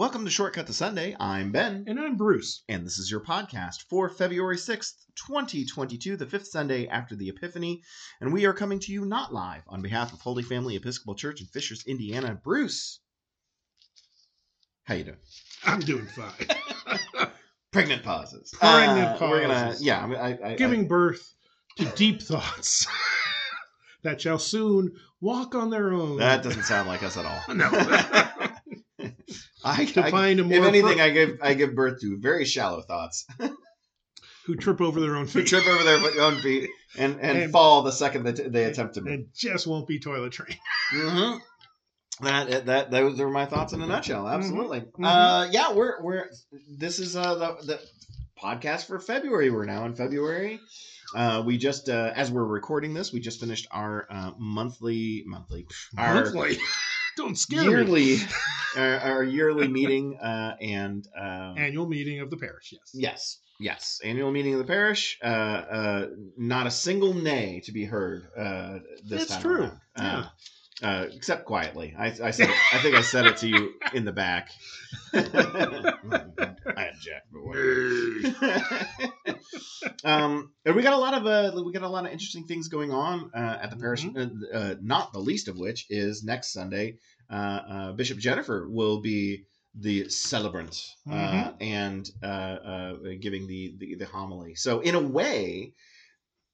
[0.00, 1.14] Welcome to Shortcut to Sunday.
[1.20, 2.62] I'm Ben, And I'm Bruce.
[2.70, 4.94] and this is your podcast for February 6th,
[5.26, 7.82] 2022, the fifth Sunday after the Epiphany.
[8.18, 11.42] And we are coming to you not live on behalf of Holy Family Episcopal Church
[11.42, 12.34] in Fishers, Indiana.
[12.42, 13.00] Bruce,
[14.84, 15.18] how you doing?
[15.64, 17.28] I'm doing fine.
[17.70, 18.54] Pregnant pauses.
[18.58, 19.84] Pregnant Uh, We're gonna, pauses.
[19.84, 20.06] yeah.
[20.06, 21.34] I, I, I, Giving birth
[21.76, 22.86] to deep thoughts
[24.02, 26.16] that shall soon walk on their own.
[26.16, 27.54] That doesn't sound like us at all.
[27.54, 27.68] no.
[29.64, 32.82] I, find a more if anything, pro- I give I give birth to very shallow
[32.82, 33.26] thoughts.
[34.46, 35.40] who trip over their own feet.
[35.42, 38.94] who trip over their own feet and, and, And- fall the second that they attempt
[38.94, 39.12] to move.
[39.20, 40.58] It just won't be toilet trained.
[40.92, 41.36] hmm
[42.22, 44.26] That, that those are my thoughts in a nutshell.
[44.28, 44.80] Absolutely.
[44.80, 45.04] mhm.
[45.04, 46.24] Uh, yeah, we're we're
[46.78, 47.80] this is uh the, the
[48.42, 49.50] podcast for February.
[49.50, 50.60] We're now in February.
[51.14, 55.66] Uh, we just uh, as we're recording this, we just finished our uh, monthly monthly
[55.98, 56.58] our Monthly.
[57.16, 57.68] Don't scare me.
[57.68, 58.16] yearly
[58.76, 62.90] our, our yearly meeting uh, and um, Annual meeting of the parish, yes.
[62.94, 64.00] Yes, yes.
[64.04, 65.18] Annual meeting of the parish.
[65.22, 69.70] Uh, uh, not a single nay to be heard uh, this It's time That's true.
[69.98, 70.24] around.
[70.24, 70.28] Uh,
[70.82, 71.94] uh, except quietly.
[71.98, 72.48] I, I said.
[72.50, 74.50] It, I think I said it to you in the back.
[75.12, 78.60] I object, but whatever.
[80.04, 82.68] um, and we got a lot of uh, we got a lot of interesting things
[82.68, 84.04] going on uh, at the parish.
[84.06, 86.96] Uh, uh, not the least of which is next Sunday.
[87.30, 87.34] Uh,
[87.68, 89.44] uh, Bishop Jennifer will be
[89.78, 90.76] the celebrant
[91.08, 91.54] uh, Mhm.
[91.60, 94.54] and uh, uh, giving the, the the homily.
[94.56, 95.74] So in a way,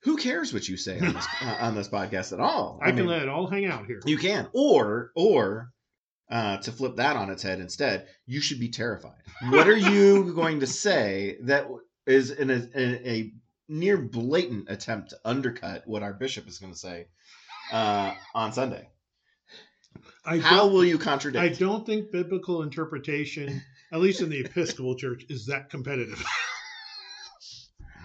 [0.03, 2.79] who cares what you say on this uh, on this podcast at all?
[2.83, 4.01] I, can mean, let it all hang out here.
[4.07, 5.73] you can, or or
[6.31, 9.23] uh, to flip that on its head instead, you should be terrified.
[9.49, 11.69] What are you going to say that
[12.07, 13.33] is in a, in a
[13.69, 17.07] near blatant attempt to undercut what our bishop is going to say
[17.73, 18.89] uh, on Sunday?
[20.25, 21.45] I How will you contradict?
[21.45, 26.25] I don't think biblical interpretation, at least in the Episcopal Church, is that competitive.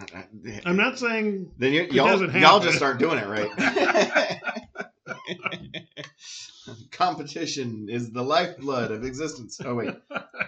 [0.65, 4.39] I'm not saying then you y'all, y'all just aren't doing it right.
[6.91, 9.59] Competition is the lifeblood of existence.
[9.63, 9.95] Oh wait,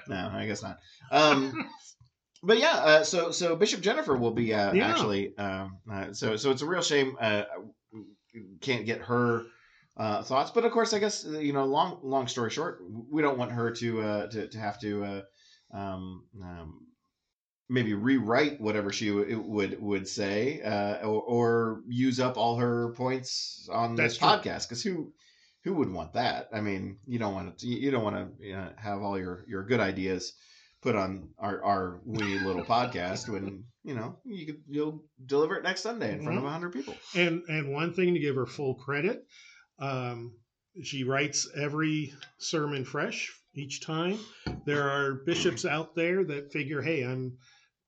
[0.08, 0.78] no, I guess not.
[1.12, 1.70] Um,
[2.44, 4.90] but yeah, uh, so so Bishop Jennifer will be uh, Yeah.
[4.90, 5.36] actually.
[5.38, 7.18] Um, uh, so so it's a real shame.
[7.20, 7.44] Uh,
[8.62, 9.44] can't get her
[9.98, 11.66] uh, thoughts, but of course, I guess you know.
[11.66, 15.04] Long long story short, we don't want her to uh, to to have to.
[15.04, 15.22] Uh,
[15.76, 16.83] um, um,
[17.70, 22.90] maybe rewrite whatever she w- would would say uh, or, or use up all her
[22.94, 24.28] points on That's this true.
[24.28, 25.14] podcast because who
[25.64, 28.54] who would want that i mean you don't want to you don't want to you
[28.54, 30.34] know, have all your your good ideas
[30.82, 35.64] put on our our wee little podcast when you know you could you'll deliver it
[35.64, 36.48] next sunday in front of Mhm.
[36.48, 39.26] a 100 people And and one thing to give her full credit,
[39.80, 40.34] um,
[40.84, 44.18] she writes every sermon fresh each time.
[44.66, 47.38] There are bishops out there that figure, hey, I'm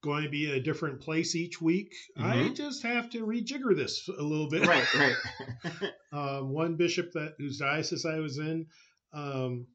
[0.03, 1.91] going to be in a different place each week.
[2.17, 2.55] I Mhm.
[2.55, 4.65] just have to rejigger this a little bit.
[4.67, 5.15] right right
[6.13, 8.67] Um, one bishop that whose diocese I was in,
[9.13, 9.65] um,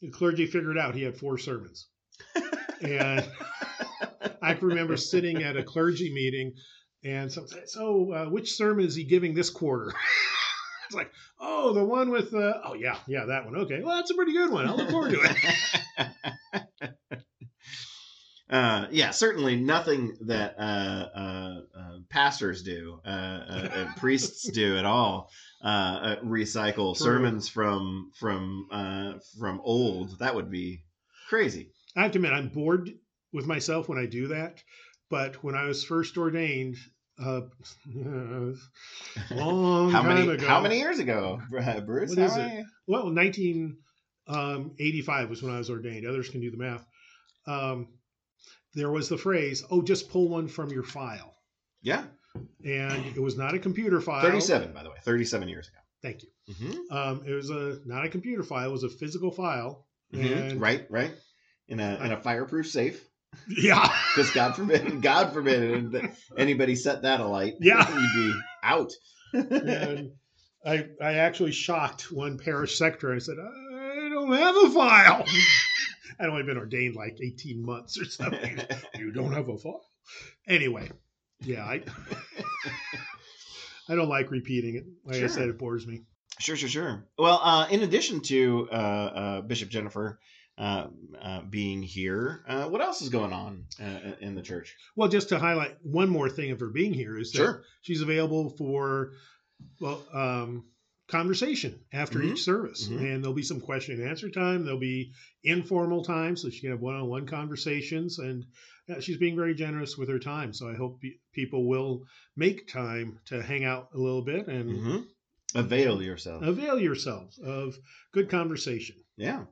[0.00, 1.88] the clergy figured out he had four sermons,
[2.80, 3.28] and
[4.42, 6.54] I remember sitting at a clergy meeting,
[7.04, 9.92] and someone said, "So, uh, which sermon is he giving this quarter?"
[10.90, 13.56] It's like, "Oh, the one with, uh, oh yeah, yeah, that one.
[13.56, 14.66] Okay, well, that's a pretty good one.
[14.66, 16.94] I'll look forward to it."
[18.50, 24.84] Uh, yeah, certainly nothing that uh, uh, uh, pastors do, uh, uh, priests do at
[24.84, 25.30] all.
[25.62, 27.06] Uh, uh, recycle True.
[27.06, 30.18] sermons from from uh, from old.
[30.18, 30.82] That would be
[31.28, 31.70] crazy.
[31.96, 32.90] I have to admit, I'm bored
[33.32, 34.60] with myself when I do that.
[35.10, 36.76] But when I was first ordained,
[37.20, 37.40] uh,
[39.34, 42.10] long how time many ago, how many years ago, Bruce?
[42.10, 42.64] What is it?
[42.86, 46.06] Well, 1985 was when I was ordained.
[46.06, 46.86] Others can do the math.
[47.46, 47.88] Um,
[48.74, 51.34] there was the phrase, "Oh, just pull one from your file,"
[51.82, 52.04] Yeah,
[52.64, 54.22] and it was not a computer file.
[54.22, 55.78] thirty-seven, by the way, thirty-seven years ago.
[56.02, 56.28] Thank you.
[56.54, 56.96] Mm-hmm.
[56.96, 59.86] Um, it was a not a computer file; it was a physical file.
[60.14, 60.58] Mm-hmm.
[60.58, 61.12] Right, right.
[61.68, 63.04] In a in a fireproof safe,
[63.48, 63.82] Yeah.
[64.14, 67.54] because God forbid, God forbid anybody set that alight.
[67.60, 67.86] Yeah.
[68.16, 68.92] you'd be out.
[69.32, 70.12] and
[70.66, 73.16] I I actually shocked one parish secretary.
[73.16, 75.24] I said, "I don't have a file."
[76.18, 78.60] I'd only been ordained like 18 months or something.
[78.98, 79.80] you don't have a file.
[80.46, 80.90] Anyway,
[81.40, 81.82] yeah, I
[83.88, 84.84] I don't like repeating it.
[85.04, 85.24] Like Sure.
[85.24, 86.02] I said, it bores me.
[86.38, 87.04] Sure, sure, sure.
[87.18, 90.18] Well, uh, in addition to uh, uh, Bishop Jennifer
[90.60, 90.88] uh,
[91.20, 94.76] uh, being here, uh, what else is going on uh, in the church?
[94.94, 97.64] Well, just to highlight one more thing of her being here is that Sure.
[97.80, 99.12] she's available for
[99.80, 100.64] well um,
[101.08, 102.32] conversation after Mhm.
[102.32, 102.98] each service, Mhm.
[103.00, 104.64] and there'll be some question and answer time.
[104.64, 105.12] There'll be
[105.42, 108.44] informal time, so she can have one-on-one conversations, and
[108.88, 110.52] uh, she's being very generous with her time.
[110.52, 112.04] So I hope pe- people will
[112.36, 115.06] make time to hang out a little bit and Mhm.
[115.54, 116.44] Avail yourself.
[116.44, 117.76] avail yourselves of
[118.12, 118.96] good conversation.
[119.20, 119.44] Yeah.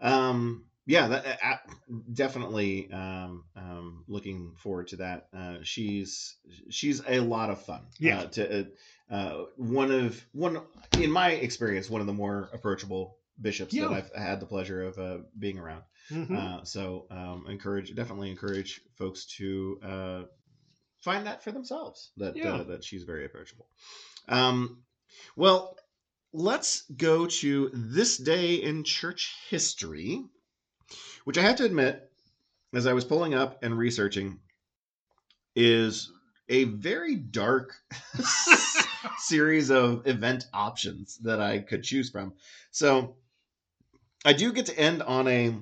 [0.00, 1.56] Um, yeah, that, uh,
[2.12, 5.28] definitely um, um, looking forward to that.
[5.36, 6.36] Uh, she's
[6.70, 7.82] she's a lot of fun.
[8.00, 8.20] Yeah.
[8.20, 10.60] Uh, to uh, uh, one of one
[10.98, 13.88] in my experience, one of the more approachable bishops Yeah.
[13.88, 15.84] that I've had the pleasure of uh, being around.
[16.10, 16.36] Mhm.
[16.36, 20.22] Uh, so um, encourage, definitely encourage folks to uh,
[21.00, 22.10] find that for themselves.
[22.16, 22.54] That Yeah.
[22.54, 23.68] uh, that she's very approachable.
[24.28, 24.82] Um,
[25.36, 25.76] well,
[26.32, 30.24] let's go to this day in church history,
[31.24, 32.10] which I have to admit,
[32.74, 34.38] as I was pulling up and researching,
[35.54, 36.10] is
[36.48, 37.74] a very dark
[39.18, 42.32] series of event options that I could choose from.
[42.70, 43.16] So
[44.24, 45.54] I do get to end on a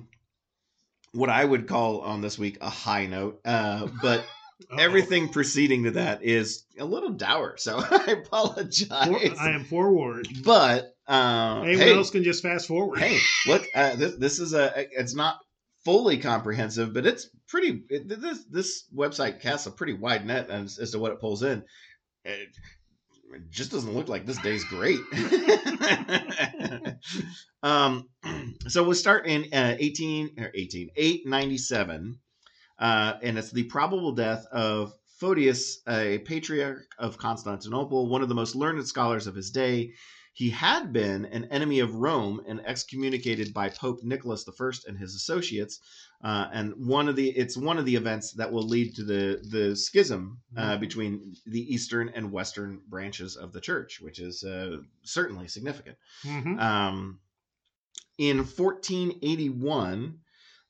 [1.13, 4.23] what I would call on this week a high note, uh, but
[4.71, 4.77] Uh-oh.
[4.77, 7.55] everything preceding to that is a little dour.
[7.57, 9.07] So I apologize.
[9.07, 10.27] For- I am forewarned.
[10.43, 12.99] but uh, Anyone hey, else can just fast forward.
[12.99, 15.37] hey, look, uh, this this is a it's not
[15.83, 17.83] fully comprehensive, but it's pretty.
[17.89, 21.43] It, this this website casts a pretty wide net as, as to what it pulls
[21.43, 21.63] in.
[22.23, 22.49] It,
[23.33, 24.99] it just doesn't look like this day's great.
[27.63, 28.07] um,
[28.67, 32.19] so we'll start in uh, 18 or 18 897,
[32.81, 38.35] uh, and it's the probable death of Photius, a patriarch of Constantinople, one of the
[38.35, 39.93] most learned scholars of his day.
[40.33, 45.13] He had been an enemy of Rome and excommunicated by Pope Nicholas I and his
[45.13, 45.79] associates.
[46.23, 49.41] Uh, and one of the it's one of the events that will lead to the
[49.55, 50.79] the schism uh, Mhm.
[50.79, 55.97] between the eastern and western branches of the church, which is uh, certainly significant.
[56.23, 56.59] Mhm.
[56.59, 57.19] Um,
[58.17, 60.19] in 1481,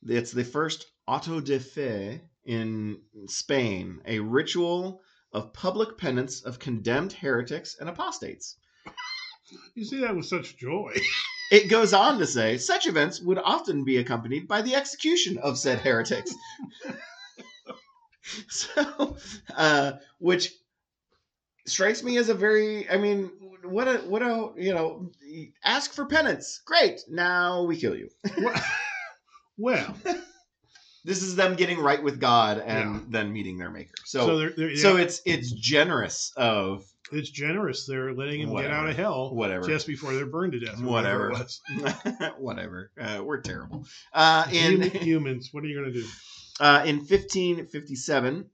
[0.06, 5.00] it's the first auto de fe in Spain, a ritual
[5.32, 8.56] of public penance of condemned heretics and apostates.
[9.74, 10.94] You see that with such joy.
[11.50, 15.58] It goes on to say such events would often be accompanied by the execution of
[15.58, 16.34] said heretics.
[18.48, 19.18] so,
[19.54, 20.54] uh, which
[21.66, 23.30] strikes me as a very, I mean,
[23.64, 25.10] what a, what a, you know,
[25.62, 26.62] ask for penance.
[26.64, 27.02] Great.
[27.06, 28.08] Now we kill you.
[28.38, 28.64] well,
[29.58, 29.96] well,
[31.04, 33.00] This is them getting right with God and Yeah.
[33.08, 33.94] then meeting their maker.
[34.04, 37.84] so, So, they're, they're, so yeah, it's, it's generous of it's generous.
[37.86, 39.66] They're letting him get out of hell whatever.
[39.66, 40.80] just before they're burned to death.
[40.80, 41.30] Whatever.
[41.30, 41.60] it was.
[42.38, 42.90] whatever.
[42.98, 43.84] Uh, we're terrible.
[44.14, 46.06] Uh, in, humans, what are you going to do?
[46.60, 48.46] Uh, in 1557,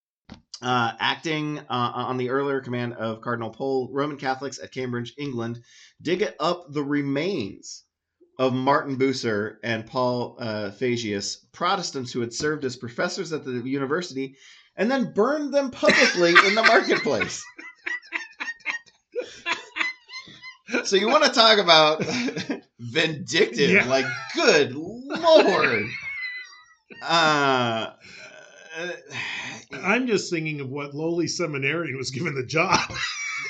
[0.60, 5.60] uh, acting uh, on the earlier command of Cardinal Pole, Roman Catholics at Cambridge, England,
[6.02, 7.84] dig up the remains
[8.38, 13.60] of Martin Bucer and Paul uh, Fagius, Protestants who had served as professors at the
[13.68, 14.36] university,
[14.76, 17.44] and then burned them publicly in the marketplace.
[20.84, 22.04] So you want to talk about
[22.78, 23.70] vindictive?
[23.70, 23.86] Yeah.
[23.86, 24.04] Like,
[24.34, 25.86] good lord.
[27.02, 27.90] Uh,
[28.78, 28.88] uh,
[29.72, 32.92] I'm just thinking of what lowly seminarian was given the job.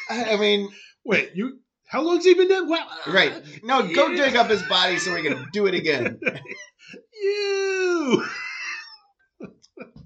[0.08, 0.68] I mean,
[1.08, 1.58] Wait, you?
[1.88, 2.68] How long's he been dead?
[2.68, 3.32] Well, right?
[3.64, 4.24] No, go Yeah.
[4.26, 6.20] dig up his body so we can do it again.
[7.22, 8.24] You.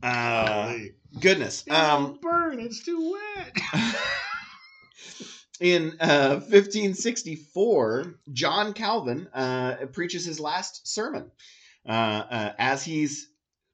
[0.02, 0.74] Uh,
[1.20, 1.62] goodness.
[1.66, 2.58] It Um, burn.
[2.58, 3.56] It's too wet.
[5.60, 11.30] in uh, 1564, John Calvin uh, preaches his last sermon.
[11.88, 13.28] Uh, uh, as he's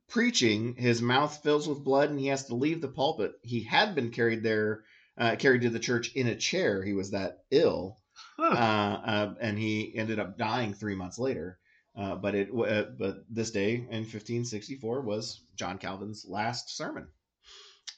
[0.09, 3.33] preaching, his mouth fills with blood, and he has to leave the pulpit.
[3.43, 4.83] He had been carried there,
[5.17, 6.83] uh, carried to the church in a chair.
[6.83, 7.97] He was that ill,
[8.39, 9.01] Huh.
[9.05, 11.59] uh, and he ended up dying three months later.
[11.97, 17.09] Uh, but it, uh, but this day in 1564 was John Calvin's last sermon.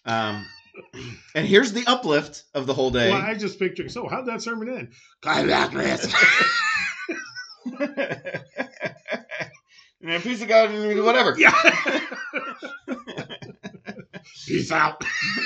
[0.06, 0.46] Um,
[1.34, 3.10] and here's the uplift of the whole day.
[3.10, 3.90] Well, I just picture.
[3.90, 4.92] So, how'd that sermon end?
[10.00, 10.70] and a peace of God,
[11.04, 11.38] whatever.
[11.38, 11.52] Yeah.
[14.46, 15.04] Peace out.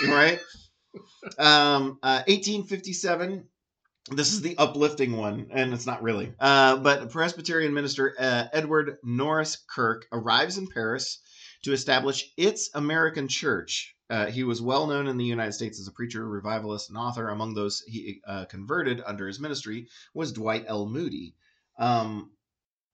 [0.08, 0.38] right?
[1.38, 3.48] Um, uh, 1857.
[4.10, 6.34] This is the uplifting one, and it's not really.
[6.38, 11.20] Uh, but Presbyterian minister uh, Edward Norris Kirk arrives in Paris
[11.62, 13.96] to establish its American church.
[14.10, 17.30] Uh, he was well known in the United States as a preacher, revivalist, and author.
[17.30, 20.86] Among those he uh, converted under his ministry was Dwight L.
[20.86, 21.34] Moody.
[21.78, 22.30] Um,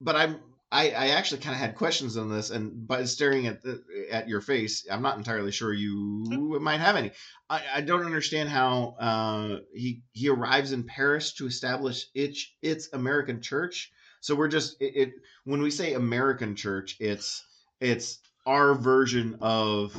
[0.01, 0.39] but I'm
[0.73, 4.29] I, I actually kind of had questions on this, and by staring at the, at
[4.29, 7.11] your face, I'm not entirely sure you might have any.
[7.49, 12.93] I, I don't understand how uh, he he arrives in Paris to establish its its
[12.93, 13.91] American church.
[14.21, 15.13] So we're just it, it
[15.45, 17.45] when we say American church, it's
[17.81, 19.93] it's our version of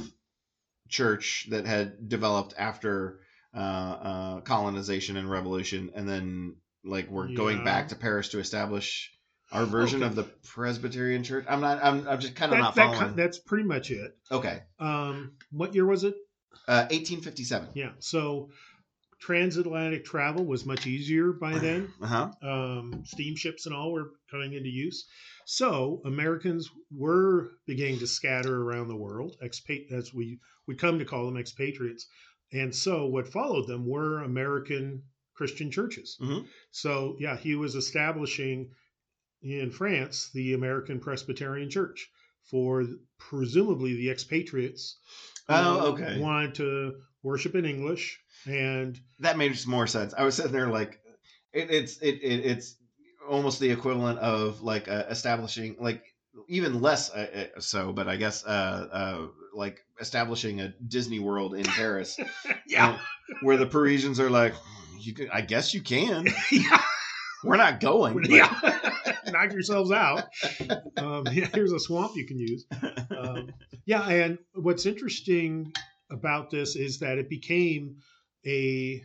[0.88, 3.20] church that had developed after
[3.54, 9.12] uh, uh, colonization and revolution, and then like we're going back to Paris to establish
[9.52, 10.08] our version Okay.
[10.10, 11.46] of the Presbyterian Church.
[11.50, 11.84] I'm not.
[11.84, 13.10] I'm, I'm just kind of That, not following.
[13.10, 14.16] ki- that's pretty much it.
[14.32, 16.16] okay, Um, what year was it?
[16.68, 17.70] uh, 1857.
[17.74, 17.92] Yeah.
[18.00, 18.50] So
[19.20, 21.92] transatlantic travel was much easier by then.
[22.02, 22.32] Uh huh.
[22.50, 25.06] um, steamships and all were coming into use.
[25.46, 31.06] So Americans were beginning to scatter around the world, expat- as we would come to
[31.06, 32.08] call them expatriates.
[32.54, 35.04] And so what followed them were American
[35.34, 36.18] Christian churches.
[36.22, 36.46] Mhm.
[36.72, 38.70] So yeah, he was establishing
[39.42, 42.10] in France the American Presbyterian Church
[42.50, 42.86] for
[43.18, 44.98] presumably the expatriates.
[45.50, 46.20] Oh, okay.
[46.20, 50.14] Wanted to worship in English and That made more sense.
[50.18, 51.00] I was sitting there like,
[51.54, 52.76] it, it's it, it it's
[53.30, 56.04] almost the equivalent of like uh, establishing like
[56.48, 61.54] even less uh, uh, so, but I guess uh, uh, like establishing a Disney World
[61.56, 62.18] in Paris.
[62.68, 62.98] yeah,
[63.42, 64.54] where the Parisians are like,
[65.00, 66.28] you can, I guess you can.
[66.52, 66.82] yeah.
[67.44, 68.14] We're not going.
[68.22, 68.80] but- yeah.
[69.32, 70.24] Knock yourselves out.
[70.98, 72.66] Um, yeah, here's a swamp you can use.
[73.18, 73.54] Um,
[73.86, 75.72] yeah, and what's interesting
[76.10, 77.98] about this is that it became
[78.46, 79.04] a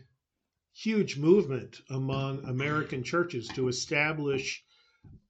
[0.75, 4.63] huge movement among American churches to establish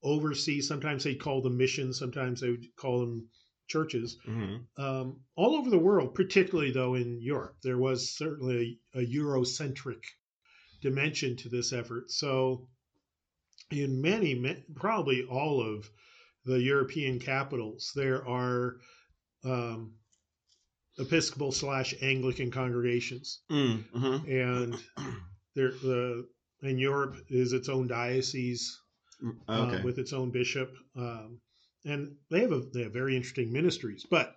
[0.03, 0.67] overseas.
[0.69, 1.99] Sometimes they call them missions.
[1.99, 3.29] Sometimes they would call them
[3.69, 4.65] churches Mhm.
[4.79, 7.57] um, all over the world, particularly though in Europe.
[7.63, 10.03] There was certainly a, a Eurocentric
[10.83, 12.11] dimension to this effort.
[12.11, 12.69] So,
[13.71, 15.89] in many, ma- probably all of
[16.45, 18.77] the European capitals, there are
[19.45, 19.95] um,
[20.99, 24.29] Episcopal slash Anglican congregations, Mm, mhm.
[24.29, 24.75] and
[25.55, 26.27] there the
[26.63, 28.79] in Europe is its own diocese
[29.49, 31.41] uh, with its own bishop, um,
[31.85, 34.07] and they have a, they have very interesting ministries.
[34.09, 34.37] But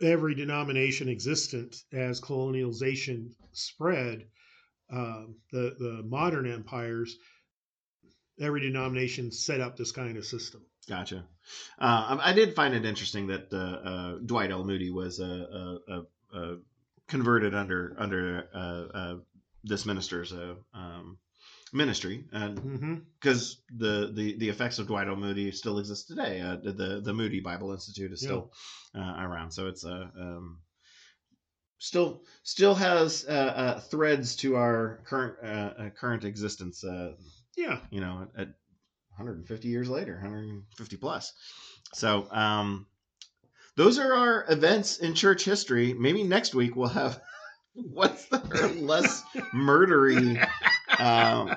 [0.00, 4.28] every denomination existent as colonialization spread,
[4.90, 7.16] um, the the modern empires,
[8.42, 10.62] every denomination set up this kind of system.
[10.88, 11.24] Gotcha.
[11.78, 14.64] Uh, I did find it interesting that uh, uh, Dwight L.
[14.64, 16.02] Moody was uh, uh, uh,
[16.36, 16.54] uh,
[17.08, 19.16] converted under under uh, uh,
[19.64, 21.18] this minister's uh, um,
[21.72, 22.24] ministry,
[23.20, 25.16] because the, the the effects of Dwight L.
[25.16, 26.40] Moody still exist today.
[26.40, 28.52] Uh, the the Moody Bible Institute is still
[28.94, 30.58] uh, around, so it's a um,
[31.78, 36.84] still still has uh, uh, threads to our current uh, uh, current existence.
[37.56, 38.48] Yeah, you know, at
[39.16, 41.32] 150 years later, 150 plus.
[41.94, 42.86] So, um,
[43.76, 45.94] those are our events in church history.
[45.94, 47.20] Maybe next week we'll have
[47.74, 48.38] what's the
[48.80, 49.22] less
[49.54, 50.46] murdery,
[50.98, 51.54] um,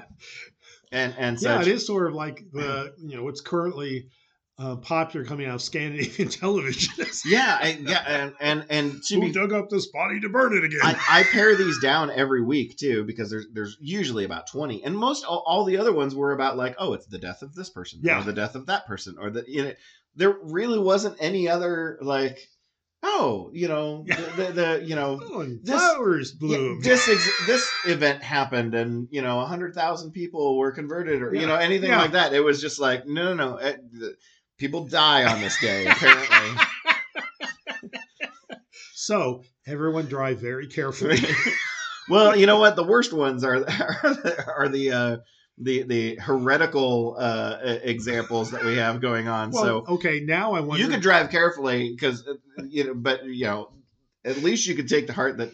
[0.92, 4.10] and and yeah, it is sort of like the you know what's currently
[4.58, 7.06] uh, popular coming out of Scandinavian television.
[7.26, 10.56] Yeah, I, yeah, and and and to Who be dug up this body to burn
[10.56, 10.80] it again?
[10.82, 14.98] I, I pare these down every week too because there's there's usually about 20 and
[14.98, 17.70] most all, all the other ones were about like oh it's the death of this
[17.70, 18.20] person Yeah.
[18.22, 19.74] or the death of that person or the you know
[20.16, 22.40] there really wasn't any other like
[23.04, 24.16] oh you know Yeah.
[24.38, 29.10] the, the, the you know oh, this- flowers yeah, this ex- this event happened and
[29.12, 32.02] you know 100,000 people were converted or you know anything Yeah.
[32.02, 34.16] like that it was just like no no no it, the,
[34.58, 36.62] people die on this day apparently
[39.06, 41.20] So everyone drive very carefully.
[42.10, 42.76] well, you know what?
[42.76, 45.18] The worst ones are are the, are the uh,
[45.60, 49.52] the the heretical uh, examples that we have going on.
[49.52, 50.84] well, so okay, now I wonder.
[50.84, 52.28] you can drive carefully because
[52.68, 53.70] you know, but you know,
[54.24, 55.52] at least you can take the heart that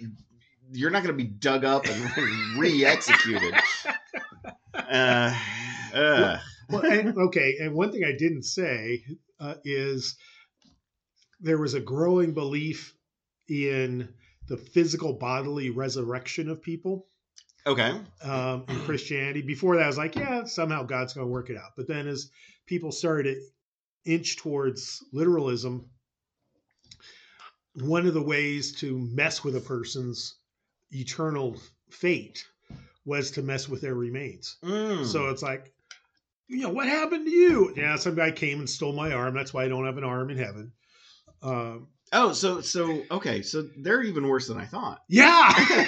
[0.71, 3.53] you're not going to be dug up and re-executed.
[4.73, 5.35] Uh,
[5.93, 6.37] uh,
[6.71, 9.03] well, and, okay, and one thing I didn't say
[9.39, 10.15] uh, is
[11.39, 12.93] there was a growing belief
[13.49, 14.07] in
[14.47, 17.07] the physical bodily resurrection of people
[17.65, 17.93] okay.
[18.23, 19.41] um, in Christianity.
[19.41, 21.71] Before that, I was like, yeah, somehow God's going to work it out.
[21.75, 22.29] But then as
[22.65, 25.89] people started to inch towards literalism,
[27.75, 30.35] one of the ways to mess with a person's
[30.91, 31.55] eternal
[31.89, 32.45] fate
[33.05, 34.57] was to mess with their remains.
[34.63, 35.05] Mm.
[35.05, 35.73] So it's like,
[36.51, 37.73] you know, what happened to you?
[37.75, 39.33] Yeah, some guy came and stole my arm.
[39.33, 40.73] That's why I don't have an arm in heaven.
[41.41, 44.99] Um, oh, so so okay, so they're even worse than I thought.
[45.09, 45.85] yeah,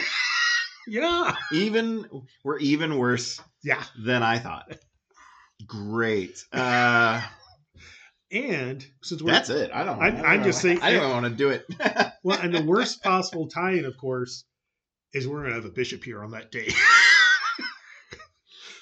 [0.88, 2.06] yeah, Even
[2.44, 3.84] we're even worse yeah.
[4.04, 4.76] than I thought.
[5.68, 6.44] Great.
[6.52, 7.22] Uh,
[8.32, 9.70] And since we're That's it.
[9.72, 10.02] I don't.
[10.02, 11.66] I'm- I I'm know- just saying- I don't want to do it.
[12.24, 14.44] well, and the worst possible tie-in, of course,
[15.14, 16.70] is we're gonna have a bishop here on that day.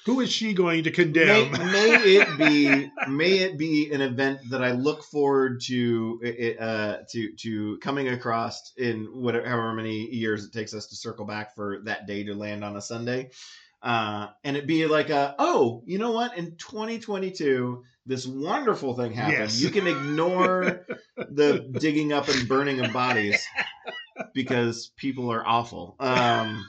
[0.06, 1.52] Who is she going to may, condemn?
[1.52, 7.32] may it be may it be an event that I look forward to uh, to
[7.36, 11.80] to coming across in whatever however many years it takes us to circle back for
[11.84, 13.30] that day to land on a Sunday,
[13.82, 19.12] uh, and it be like a oh you know what in 2022 this wonderful thing
[19.12, 19.60] happened Yes.
[19.62, 20.84] you can ignore
[21.16, 23.46] the digging up and burning of bodies
[24.34, 25.94] because people are awful.
[26.00, 26.64] Um,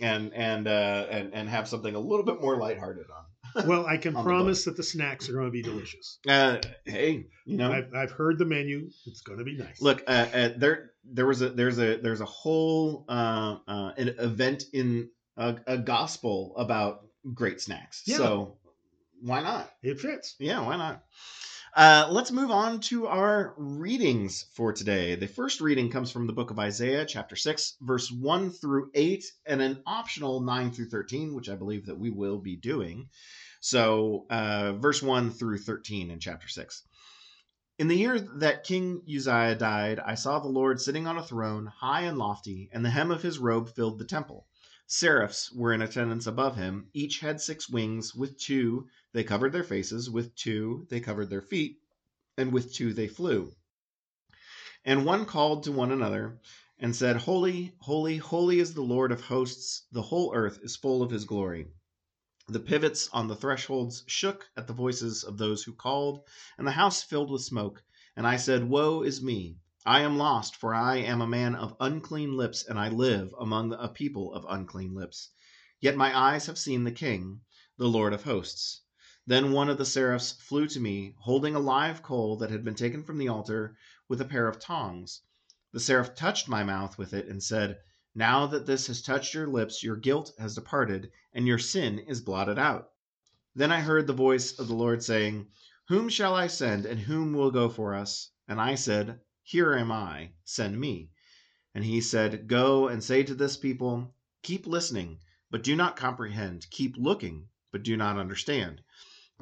[0.00, 3.24] and and uh, and and have something a little bit more lighthearted on.
[3.66, 6.18] well, I can On the promise that the snacks are going to be delicious.
[6.28, 9.80] Uh, hey, you know, I've, I've heard the menu; it's going to be nice.
[9.80, 14.14] look, uh, uh, there there was a there's a there's a whole uh, uh, an
[14.18, 18.02] event in a, a gospel about great snacks.
[18.06, 18.16] Yeah.
[18.18, 18.58] So
[19.22, 19.70] why not?
[19.82, 20.36] it fits.
[20.38, 21.02] Yeah, why not?
[21.78, 25.14] Uh, let's move on to our readings for today.
[25.14, 29.24] The first reading comes from the book of Isaiah, chapter 6, verse 1 through 8,
[29.46, 33.10] and an optional 9 through 13, which I believe that we will be doing.
[33.60, 36.82] So, uh, verse 1 through 13 in chapter 6.
[37.78, 41.66] In the year that King Uzziah died, I saw the Lord sitting on a throne,
[41.66, 44.47] high and lofty, and the hem of his robe filled the temple.
[44.90, 46.88] Seraphs were in attendance above him.
[46.94, 48.14] Each had six wings.
[48.14, 51.82] With two they covered their faces, with two they covered their feet,
[52.38, 53.54] and with two they flew.
[54.86, 56.40] And one called to one another
[56.78, 59.82] and said, Holy, holy, holy is the Lord of hosts.
[59.92, 61.66] The whole earth is full of his glory.
[62.46, 66.20] The pivots on the thresholds shook at the voices of those who called,
[66.56, 67.82] and the house filled with smoke.
[68.16, 69.58] And I said, Woe is me!
[69.90, 73.72] I am lost, for I am a man of unclean lips, and I live among
[73.72, 75.30] a people of unclean lips.
[75.80, 77.40] Yet my eyes have seen the King,
[77.78, 78.82] the Lord of hosts.
[79.26, 82.74] Then one of the seraphs flew to me, holding a live coal that had been
[82.74, 83.78] taken from the altar
[84.10, 85.22] with a pair of tongs.
[85.72, 87.78] The seraph touched my mouth with it and said,
[88.14, 92.20] Now that this has touched your lips, your guilt has departed, and your sin is
[92.20, 92.90] blotted out.
[93.54, 95.48] Then I heard the voice of the Lord saying,
[95.86, 98.32] Whom shall I send, and whom will go for us?
[98.46, 101.08] And I said, Here am I, send me.
[101.74, 105.20] And he said, Go and say to this people, Keep listening,
[105.50, 106.66] but do not comprehend.
[106.70, 108.82] Keep looking, but do not understand.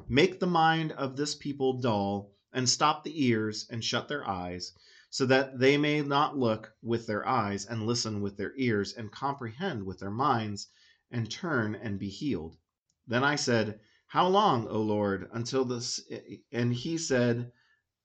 [0.07, 4.71] Make the mind of this people dull, and stop the ears, and shut their eyes,
[5.09, 9.11] so that they may not look with their eyes, and listen with their ears, and
[9.11, 10.69] comprehend with their minds,
[11.11, 12.55] and turn and be healed.
[13.07, 15.99] Then I said, How long, O Lord, until this?
[16.53, 17.51] And he said,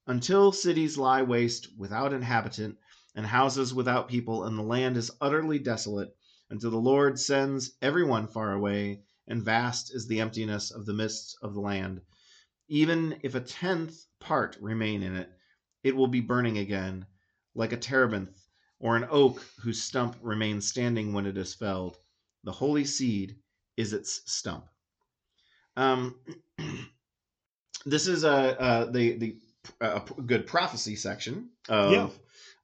[0.07, 2.79] Until cities lie waste without inhabitant,
[3.15, 6.17] and houses without people, and the land is utterly desolate,
[6.51, 11.37] until the Lord sends everyone far away, and vast is the emptiness of the midst
[11.41, 12.01] of the land.
[12.69, 15.31] Even if a tenth part remain in it,
[15.85, 17.07] it will be burning again,
[17.55, 18.49] like a terebinth
[18.81, 21.97] or an oak whose stump remains standing when it is felled.
[22.43, 23.37] The holy seed
[23.77, 24.67] is its stump.
[25.77, 26.19] Um,
[27.87, 29.37] this is a uh, the the
[29.81, 32.09] uh, good prophecy section of Yeah.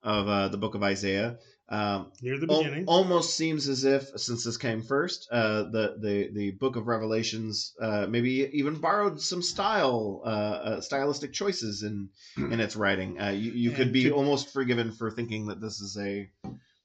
[0.02, 1.38] of uh, the book of Isaiah.
[1.70, 2.84] Um, Near the al- beginning.
[2.86, 7.74] almost seems as if since this came first uh, the, the the book of revelations
[7.78, 12.08] uh, maybe even borrowed some style uh, uh, stylistic choices in
[12.38, 15.80] in its writing uh, you, you could be to- almost forgiven for thinking that this
[15.80, 16.30] is a,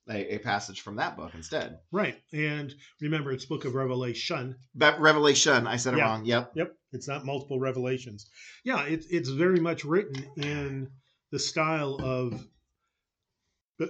[0.09, 2.17] a a passage from that book instead Right.
[2.33, 4.55] And remember, it's Book of Revelation.
[4.75, 6.05] but revelation i said it Yeah.
[6.05, 6.75] wrong yep Yep.
[6.91, 8.27] It's not multiple revelations.
[8.63, 10.89] Yeah, it's it's very much written in
[11.31, 12.45] the style of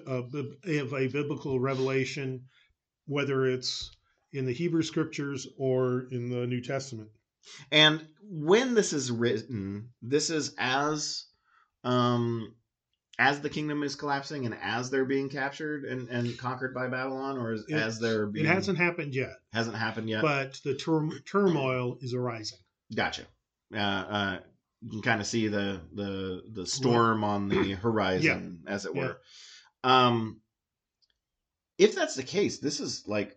[0.08, 2.46] of, of a biblical revelation,
[3.06, 3.92] whether it's
[4.32, 7.10] in the Hebrew scriptures or in the New Testament.
[7.72, 11.26] and when this is written this is as
[11.84, 12.56] um
[13.20, 17.38] as the kingdom is collapsing and as they're being captured and, and conquered by babylon
[17.38, 21.20] or as, as they're being It hasn't happened yet, hasn't happened yet but the tur-
[21.26, 22.58] turmoil is arising.
[22.96, 23.24] Gotcha.
[23.74, 24.40] Uh, uh,
[24.82, 29.18] you can kind of see the the the storm on the horizon, as it were.
[29.84, 30.42] Um,
[31.78, 33.36] if that's the case, this is like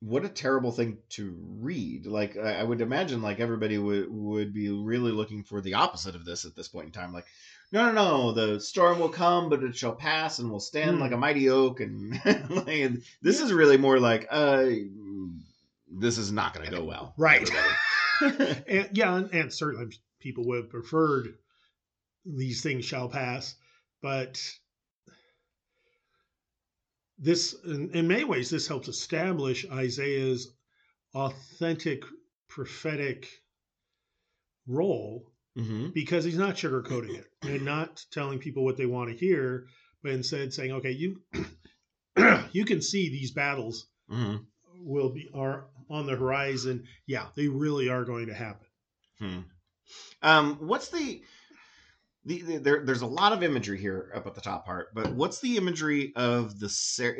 [0.00, 2.06] what a terrible thing to read.
[2.06, 6.14] Like I, I would imagine, like everybody would would be really looking for the opposite
[6.14, 7.12] of this at this point in time.
[7.12, 7.26] Like,
[7.72, 11.02] no, no, no, the storm will come, but it shall pass, and will stand Hmm.
[11.02, 11.80] like a mighty oak.
[11.80, 12.12] And
[12.50, 14.66] like, this is really more like, uh,
[15.90, 17.48] this is not going to go well, Right.
[18.20, 21.34] And yeah, and, and certainly people would have preferred
[22.24, 23.54] these things shall pass,
[24.02, 24.40] but
[27.18, 30.52] this, in, in many ways, this helps establish Isaiah's
[31.14, 32.02] authentic
[32.48, 33.28] prophetic
[34.66, 35.88] role Mm-hmm.
[35.94, 39.66] because he's not sugarcoating it and not telling people what they want to hear,
[40.02, 41.22] but instead saying, okay, you
[42.52, 44.36] you can see these battles Mm-hmm.
[44.84, 46.84] will be are on the horizon.
[47.06, 48.66] Yeah, they really are going to happen.
[49.18, 49.38] Hmm.
[50.22, 51.22] Um, what's the,
[52.24, 52.84] the, the there?
[52.84, 56.12] There's a lot of imagery here up at the top part, but what's the imagery
[56.16, 57.16] of the ser-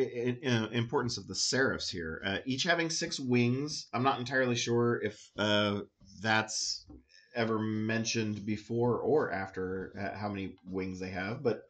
[0.47, 2.23] uh, importance of the seraphs here?
[2.25, 3.89] Uh, each having six wings.
[3.93, 5.81] I'm not entirely sure if uh,
[6.21, 6.87] that's
[7.37, 11.63] ever mentioned before or after uh, how many wings they have, but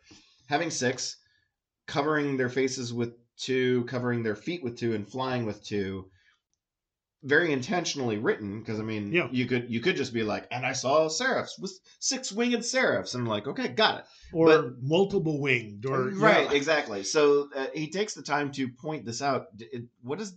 [0.49, 1.17] having six,
[1.87, 6.09] covering their faces with two, covering their feet with two, and flying with two.
[7.23, 9.29] Very intentionally written because I mean, Yeah.
[9.33, 13.15] you could you could just be like, and I saw seraphs with six winged seraphs,
[13.15, 14.05] and I'm like, okay, got it.
[14.33, 16.57] Or But- multiple winged, or right, yeah.
[16.57, 17.03] exactly.
[17.03, 19.47] So uh, he takes the time to point this out.
[19.59, 20.35] It- what is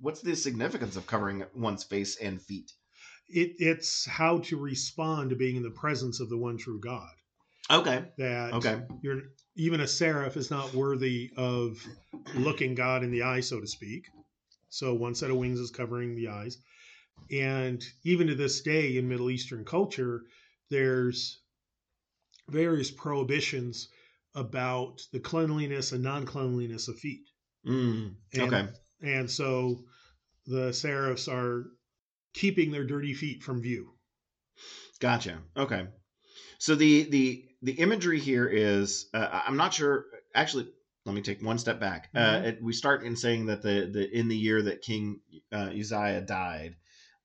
[0.00, 2.72] what's the significance of covering one's face and feet?
[3.32, 7.10] It, it's how to respond to being in the presence of the one true God.
[7.70, 9.22] Okay, That okay, you're
[9.56, 11.84] even a seraph is not worthy of
[12.34, 14.06] looking God in the eye, so to speak.
[14.68, 16.58] So one set of wings is covering the eyes.
[17.30, 20.22] And even to this day in Middle Eastern culture,
[20.70, 21.40] there's
[22.48, 23.88] various prohibitions
[24.34, 27.26] about the cleanliness and non-cleanliness of feet.
[27.66, 28.68] mm, And, okay,
[29.02, 29.84] And so
[30.46, 31.66] the seraphs are
[32.34, 33.94] keeping their dirty feet from view.
[35.00, 35.38] gotcha.
[35.56, 35.86] Okay,
[36.58, 40.06] so the the the imagery here is uh, I'm not sure.
[40.34, 40.68] Actually,
[41.04, 42.10] let me take one step back.
[42.14, 42.44] Uh, Mhm.
[42.44, 45.20] it, we start in saying that the the in the year that King
[45.52, 46.76] uh, Uzziah died.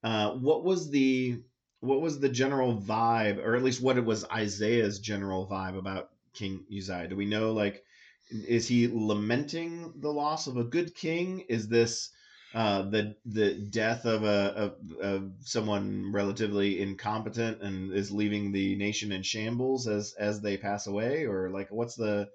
[0.04, 1.42] Uh, what was the
[1.80, 6.10] what was the general vibe, or at least what it was Isaiah's general vibe about
[6.34, 7.08] King Uzziah?
[7.08, 7.84] Do we know like
[8.30, 11.42] is he lamenting the loss of a good king?
[11.50, 12.12] Is this
[12.54, 18.76] uh, the the death of a of, of someone relatively incompetent and is leaving the
[18.76, 22.30] nation in shambles as as they pass away, or like what's the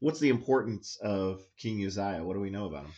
[0.00, 2.24] what's the importance of King Uzziah?
[2.24, 2.92] What do we know about him?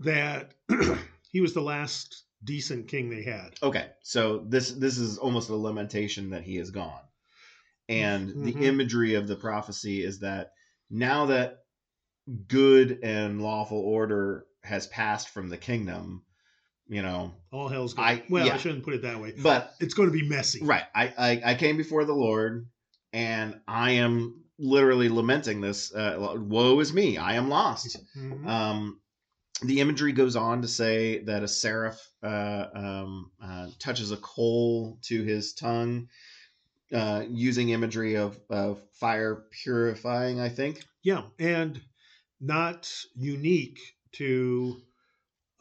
[0.00, 0.52] That
[1.32, 3.54] he was the last decent king they had.
[3.62, 7.02] Okay, so this this is almost a lamentation that he is gone,
[7.88, 8.44] and Mhm.
[8.44, 10.52] the imagery of the prophecy is that
[10.90, 11.58] now that
[12.46, 16.22] good and lawful order has passed from the kingdom,
[16.88, 18.08] you know, All hell's going.
[18.08, 18.54] I- well, yeah.
[18.54, 19.34] I shouldn't put it that way.
[19.42, 20.60] but It's going to be messy.
[20.62, 22.66] right, I I, I came before the Lord,
[23.12, 25.94] and I am literally lamenting this.
[25.94, 27.16] Uh, Woe is me!
[27.18, 27.98] I am lost.
[28.16, 28.46] Mhm.
[28.46, 29.00] Um,
[29.62, 34.98] the imagery goes on to say that a seraph uh, um, uh, touches a coal
[35.02, 36.08] to his tongue,
[36.92, 40.84] uh, using imagery of, of fire purifying, I think.
[41.02, 41.80] Yeah, and
[42.40, 43.80] not unique
[44.12, 44.80] to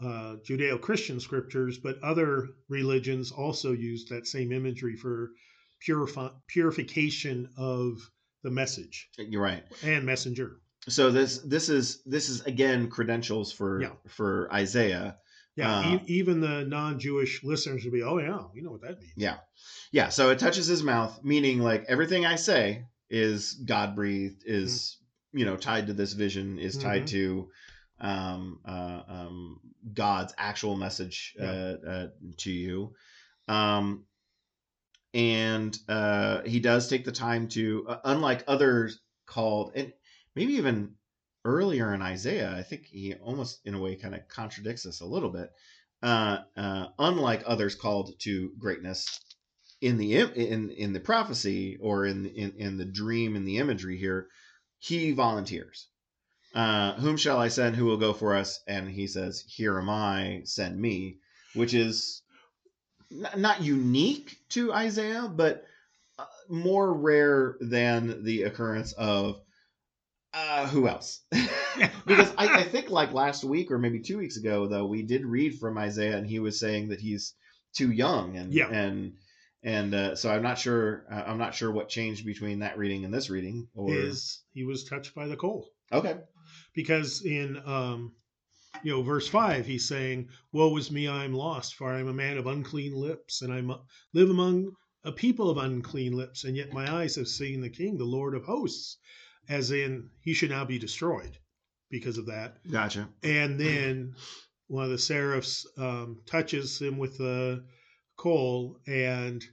[0.04, 5.32] uh, Judeo-Christian scriptures, but other religions also use that same imagery for
[5.80, 7.98] purify, purification of
[8.44, 9.64] the message You're right.
[9.84, 10.58] and messenger.
[10.88, 13.92] So this this is this is again credentials for Yeah.
[14.08, 15.18] for Isaiah.
[15.56, 19.00] Yeah, Uh, e- even the non-Jewish listeners would be, "Oh yeah, you know what that
[19.00, 19.40] means." Yeah.
[19.92, 20.10] Yeah.
[20.10, 24.98] So it touches his mouth, meaning like everything I say is God breathed, is
[25.34, 27.50] you know tied to this vision, is tied to
[28.00, 29.60] um, uh, um,
[29.94, 32.08] God's actual message uh, uh,
[32.38, 32.94] to you.
[33.48, 34.06] Um,
[35.14, 39.92] and uh, he does take the time to, uh, unlike others called, and
[40.36, 40.94] maybe even
[41.46, 45.06] earlier in Isaiah, I think he almost in a way kind of contradicts us a
[45.06, 45.52] little bit.
[46.04, 49.20] Uh, uh, unlike others called to greatness
[49.82, 53.98] in the in in the prophecy or in in in the dream in the imagery
[53.98, 54.28] here,
[54.80, 55.88] he volunteers.
[56.58, 57.76] Uh, whom shall I send?
[57.76, 58.64] Who will go for us?
[58.68, 60.42] And he says, "Here am I.
[60.46, 61.20] Send me."
[61.54, 62.24] Which is
[63.12, 65.66] n- not unique to Isaiah, but
[66.18, 69.40] uh, more rare than the occurrence of
[70.34, 71.22] uh, who else?
[72.08, 75.26] because I, I think like last week or maybe two weeks ago, though, we did
[75.26, 77.36] read from Isaiah, and he was saying that he's
[77.76, 78.70] too young, and Yeah.
[78.70, 79.14] and
[79.62, 81.06] and uh, so I'm not sure.
[81.12, 83.68] Uh, I'm not sure what changed between that reading and this reading.
[83.76, 85.70] Or Is he was touched by the coal?
[85.92, 86.18] okay,
[86.74, 88.14] because in um,
[88.84, 92.08] you know verse five he's saying, "Woe is me, I am lost, for I am
[92.08, 93.62] a man of unclean lips, and I
[94.14, 94.72] live among
[95.04, 98.36] a people of unclean lips, and yet my eyes have seen the King, the Lord
[98.36, 98.98] of hosts."
[99.50, 101.38] As in, he should now be destroyed
[101.90, 102.58] because of that.
[102.70, 103.08] gotcha.
[103.24, 104.14] And then
[104.68, 107.64] one of the seraphs um, touches him with the
[108.18, 109.44] coal, and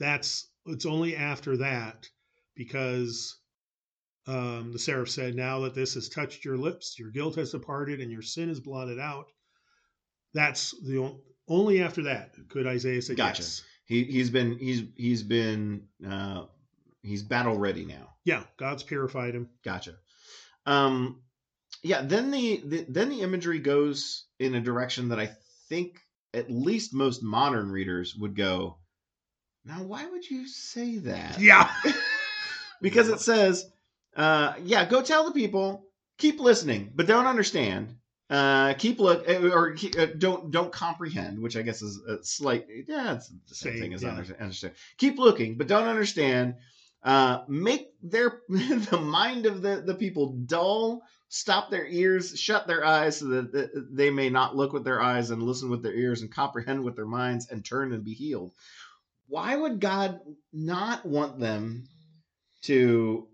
[0.00, 2.08] that's it's only after that
[2.56, 3.36] because
[4.26, 8.00] um, the seraph said, "Now that this has touched your lips, your guilt has departed,
[8.00, 9.26] and your sin is blotted out."
[10.32, 13.42] That's the on- only after that could Isaiah say, Gotcha.
[13.42, 16.44] "Yes." he he's been he's he's been uh,
[17.02, 18.14] he's battle ready now.
[18.24, 19.50] Yeah, God's purified him.
[19.64, 19.96] Gotcha.
[20.66, 21.20] Um,
[21.82, 22.02] yeah.
[22.02, 25.30] Then the, the then the imagery goes in a direction that I
[25.68, 25.98] think
[26.32, 28.78] at least most modern readers would go.
[29.66, 31.40] Now, why would you say that?
[31.40, 31.70] Yeah.
[32.82, 33.70] because it says,
[34.16, 35.86] uh, yeah, go tell the people,
[36.18, 37.96] keep listening, but don't understand.
[38.30, 42.66] Uh, keep look uh, or uh, don't don't comprehend, which I guess is a slight.
[42.88, 44.22] Yeah, it's the same, same thing as yeah.
[44.40, 44.74] understand.
[44.96, 46.54] Keep looking, but don't understand.
[47.02, 51.02] Uh, make their the mind of the the people dull.
[51.28, 55.30] Stop their ears, shut their eyes, so that they may not look with their eyes
[55.30, 58.52] and listen with their ears and comprehend with their minds and turn and be healed.
[59.26, 60.20] Why would God
[60.52, 61.88] not want them
[62.62, 63.26] to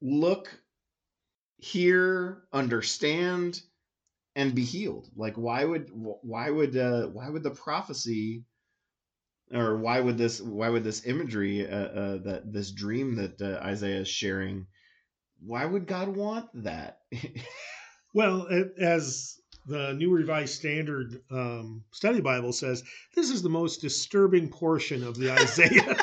[0.00, 0.48] look,
[1.58, 3.60] hear, understand,
[4.36, 5.08] and be healed.
[5.16, 8.44] Like why would why would uh, why would the prophecy
[9.52, 13.64] or why would this why would this imagery uh, uh, that this dream that uh,
[13.64, 14.66] Isaiah is sharing
[15.40, 17.00] why would God want that?
[18.14, 22.82] well, it, as the New Revised Standard um, Study Bible says,
[23.14, 25.96] this is the most disturbing portion of the Isaiah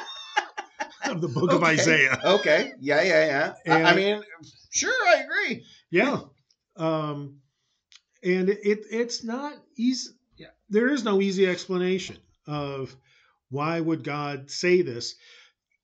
[1.15, 1.55] of the book okay.
[1.55, 2.19] of Isaiah.
[2.23, 2.73] Okay.
[2.79, 3.53] Yeah, yeah, yeah.
[3.65, 4.23] And, I mean,
[4.71, 5.65] sure, I agree.
[5.89, 6.19] Yeah.
[6.75, 7.37] Um,
[8.23, 10.11] and it it's not easy.
[10.37, 10.47] Yeah.
[10.69, 12.95] There is no easy explanation of
[13.49, 15.15] why would God say this.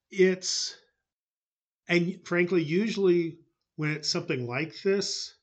[0.09, 0.75] It's
[1.87, 3.37] and frankly, usually
[3.75, 5.33] when it's something like this,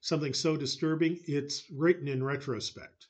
[0.00, 3.06] something so disturbing, it's written in retrospect.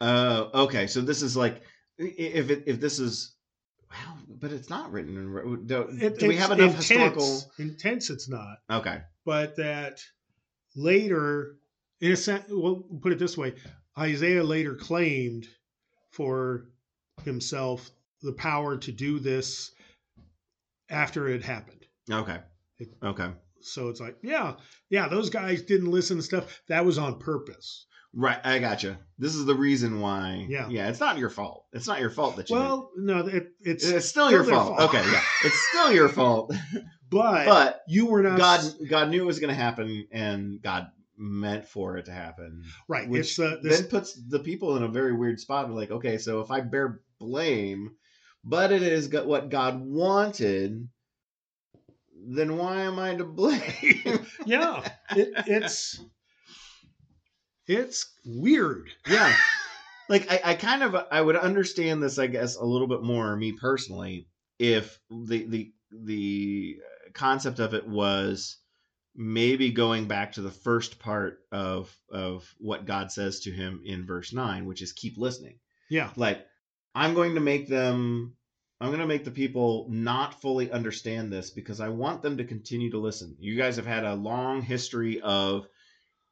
[0.00, 0.86] Uh, okay.
[0.86, 1.62] So this is like
[1.98, 3.34] if it if this is
[3.90, 5.66] well, but it's not written in.
[5.66, 7.42] Do, it, do we have enough intense, historical?
[7.58, 8.58] Intense, it's not.
[8.68, 9.00] Okay.
[9.24, 10.02] But that
[10.74, 11.54] later,
[12.00, 13.54] in a sense, we'll put it this way:
[13.96, 15.46] Isaiah later claimed
[16.10, 16.66] for
[17.24, 17.88] himself
[18.20, 19.70] the power to do this
[20.90, 21.86] after it happened.
[22.10, 22.38] Okay.
[22.80, 23.30] It, okay.
[23.60, 24.54] So it's like, yeah,
[24.90, 26.60] yeah, those guys didn't listen to stuff.
[26.68, 27.86] That was on purpose.
[28.14, 28.98] Right, I gotcha.
[29.18, 30.46] This is the reason why.
[30.48, 30.88] Yeah, yeah.
[30.88, 31.64] It's not your fault.
[31.72, 32.56] It's not your fault that you.
[32.56, 33.04] Well, did.
[33.04, 34.76] no, it, it's it's still, still your fault.
[34.76, 34.94] fault.
[34.94, 36.52] Okay, yeah, it's still your fault.
[37.10, 38.38] but but you were not.
[38.38, 42.64] God God knew it was going to happen, and God meant for it to happen.
[42.88, 43.08] Right.
[43.08, 43.80] Which uh, this...
[43.80, 45.70] then puts the people in a very weird spot.
[45.70, 47.92] Like, okay, so if I bear blame,
[48.44, 50.88] but it is what God wanted,
[52.14, 54.26] then why am I to blame?
[54.44, 56.00] yeah, it, it's
[57.66, 58.90] it's weird.
[59.06, 59.34] Yeah.
[60.08, 63.36] like I, I kind of I would understand this, I guess, a little bit more,
[63.36, 66.76] me personally, if the the the
[67.14, 68.58] concept of it was
[69.14, 74.06] maybe going back to the first part of of what God says to him in
[74.06, 75.58] verse 9 which is keep listening.
[75.90, 76.10] Yeah.
[76.16, 76.46] Like
[76.94, 78.36] I'm going to make them
[78.80, 82.44] I'm going to make the people not fully understand this because I want them to
[82.44, 83.36] continue to listen.
[83.38, 85.68] You guys have had a long history of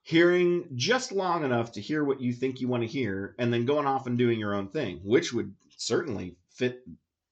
[0.02, 3.66] hearing just long enough to hear what you think you want to hear and then
[3.66, 6.82] going off and doing your own thing which would certainly fit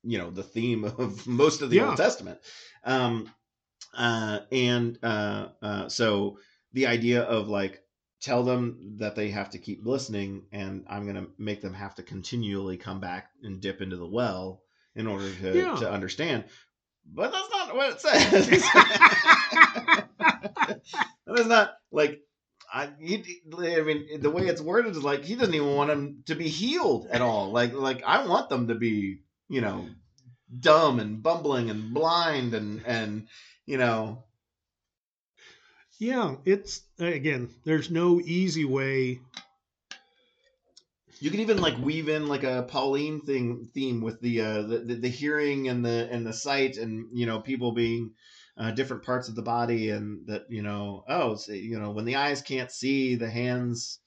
[0.03, 1.89] you know the theme of most of the yeah.
[1.89, 2.39] old testament
[2.85, 3.31] um
[3.97, 6.39] uh and uh uh so
[6.73, 7.83] the idea of like
[8.21, 11.95] tell them that they have to keep listening and i'm going to make them have
[11.95, 14.63] to continually come back and dip into the well
[14.95, 15.77] in order to, yeah.
[15.77, 16.45] to understand
[17.15, 18.49] but that's not what it says
[21.27, 22.21] that's not like
[22.73, 23.25] I, he,
[23.57, 26.49] I mean, the way it's worded is like he doesn't even want them to be
[26.49, 27.51] healed at all.
[27.51, 29.89] Like, like I want them to be, you know,
[30.57, 33.29] dumb and bumbling and blind and and
[33.67, 34.25] you know.
[35.99, 37.49] Yeah, it's again.
[37.65, 39.21] There's no easy way.
[41.21, 44.79] You can even like weave in like a Pauline thing theme with the uh the,
[44.79, 48.13] the, the hearing and the and the sight and you know people being
[48.59, 52.05] uh, different parts of the body, and that you know, oh, so, you know, when
[52.05, 54.01] the eyes can't see, the hands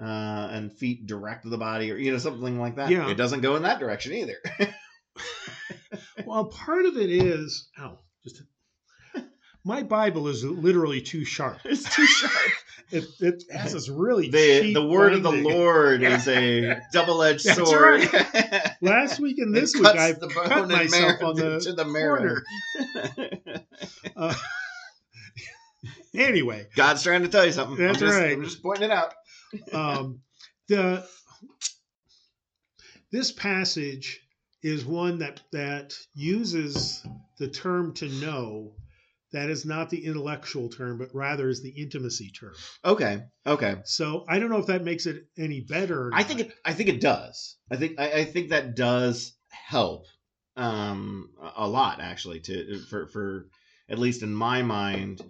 [0.00, 2.90] uh, and feet direct the body, or you know, something like that.
[2.90, 4.36] Yeah, it doesn't go in that direction either.
[6.26, 8.42] well, part of it is, oh, just
[9.64, 11.58] my Bible is literally too sharp.
[11.64, 12.34] It's too sharp.
[12.90, 15.26] It, it has this really the the word binding.
[15.26, 18.10] of the Lord is a double edged sword.
[18.10, 18.70] Right.
[18.80, 22.42] Last week and this week I cut myself on the, to the mirror.
[24.16, 24.34] Uh,
[26.14, 27.76] anyway, God's trying to tell you something.
[27.76, 28.32] That's I'm just, right.
[28.32, 29.14] I'm just pointing it out.
[29.72, 30.20] um,
[30.68, 31.06] the
[33.10, 34.20] this passage
[34.62, 37.04] is one that that uses
[37.38, 38.74] the term to know
[39.32, 42.54] that is not the intellectual term, but rather is the intimacy term.
[42.84, 43.22] Okay.
[43.46, 43.76] Okay.
[43.84, 46.10] So I don't know if that makes it any better.
[46.14, 46.54] I think it.
[46.64, 47.56] I think it does.
[47.70, 47.98] I think.
[47.98, 50.06] I, I think that does help
[50.56, 53.48] um, a lot actually to for for
[53.88, 55.22] at least in my mind.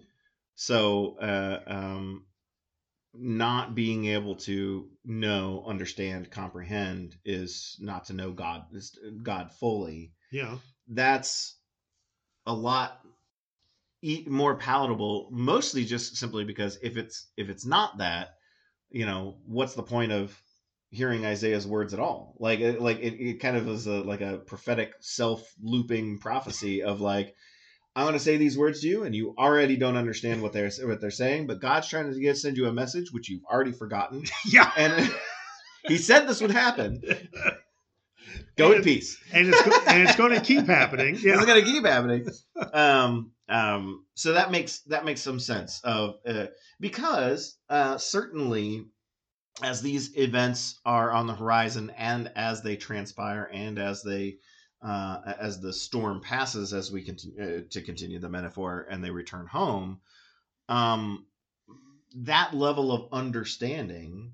[0.55, 2.25] So uh, um,
[3.15, 10.13] not being able to know, understand, comprehend is not to know God is God fully.
[10.33, 10.57] Yeah.
[10.89, 11.57] That's
[12.47, 13.01] a lot
[14.03, 15.29] e- more palatable.
[15.31, 18.35] Mostly just simply because if it's if it's not that,
[18.91, 20.37] you know, what's the point of
[20.91, 22.35] hearing Isaiah's words at all?
[22.41, 27.01] Like like it, it kind of is a like a prophetic self looping prophecy of
[27.01, 27.35] like.
[27.99, 30.71] I'm going to say these words to you, and you already don't understand what they're
[30.85, 31.49] what they're saying.
[31.49, 34.71] But God's trying to get, send you a message which you've already forgotten, Yeah.
[34.77, 35.13] and
[35.89, 37.03] He said this would happen.
[38.57, 39.19] Go in peace.
[39.33, 41.17] And it's and it's going to keep happening.
[41.21, 41.35] Yeah.
[41.35, 42.29] It's going to keep happening.
[42.73, 46.47] Um, um, so that makes that makes some sense of uh,
[46.79, 48.87] because uh, certainly
[49.63, 54.37] as these events are on the horizon and as they transpire and as they
[54.83, 59.11] uh, as the storm passes as we continue uh, to continue the metaphor and they
[59.11, 60.01] return home
[60.69, 61.27] um,
[62.15, 64.33] that level of understanding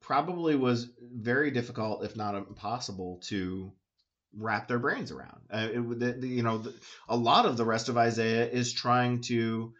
[0.00, 3.72] probably was very difficult if not impossible to
[4.36, 5.40] wrap their brains around.
[5.50, 6.74] Uh, it, the, the- you know the,
[7.08, 9.72] a lot of the rest of isaiah is trying to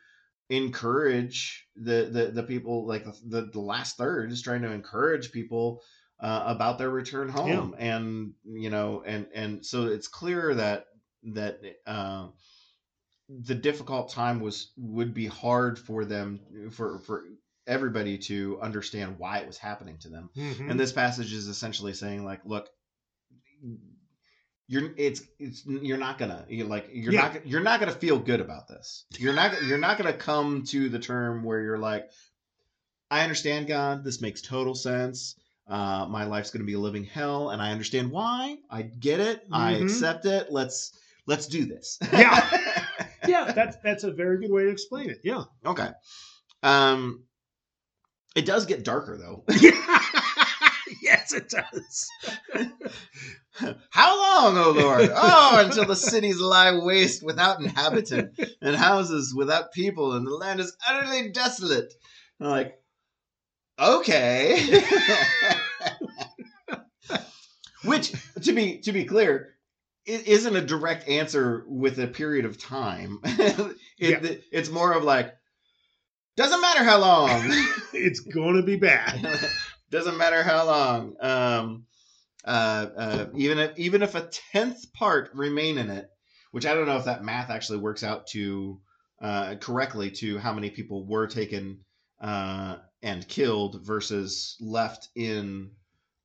[0.50, 5.82] encourage the the, the people like the, the last third is trying to encourage people
[6.20, 7.74] uh, about their return home.
[7.78, 10.86] And you know and and so it's clear that
[11.34, 12.28] that uh,
[13.28, 16.40] the difficult time was would be hard for them
[16.72, 17.24] for for
[17.66, 20.30] everybody to understand why it was happening to them.
[20.36, 20.70] Mhm.
[20.70, 22.66] and this passage is essentially saying like look
[24.68, 27.32] you're it's it's you're not gonna you're like you're Yeah.
[27.32, 29.04] not you're not gonna feel good about this.
[29.18, 32.08] You're not you're not gonna come to the term where you're like
[33.10, 34.04] i understand god.
[34.04, 35.34] This makes total sense
[35.68, 39.42] uh, my life's gonna be a living hell and i understand why i get it
[39.52, 39.82] i Mhm.
[39.82, 40.92] accept it let's
[41.26, 42.48] let's do this Yeah.
[43.26, 45.20] yeah, that's that's a very good way to explain it.
[45.24, 45.44] Yeah.
[45.66, 45.90] okay
[46.62, 47.24] um
[48.34, 49.44] it does get darker though
[51.02, 52.08] yes, it does.
[53.90, 55.10] How long, O Lord?
[55.12, 60.60] Oh, until the cities lie waste without inhabitant, and houses without people, and the land
[60.60, 61.92] is utterly desolate.
[62.40, 62.74] I'm like,
[63.78, 64.82] okay.
[67.84, 68.12] Which,
[68.42, 69.54] to be to be clear,
[70.04, 73.20] it isn't a direct answer with a period of time.
[73.24, 74.34] it, Yeah.
[74.50, 75.34] It's more of like,
[76.36, 77.52] doesn't matter how long.
[77.92, 79.26] It's going to be bad.
[79.90, 81.16] Doesn't matter how long.
[81.20, 81.86] Um,
[82.44, 86.08] uh, uh, even if even if a tenth part remain in it,
[86.52, 88.80] which I don't know if that math actually works out to
[89.20, 91.80] uh, correctly to how many people were taken
[92.20, 95.70] uh, and killed versus left in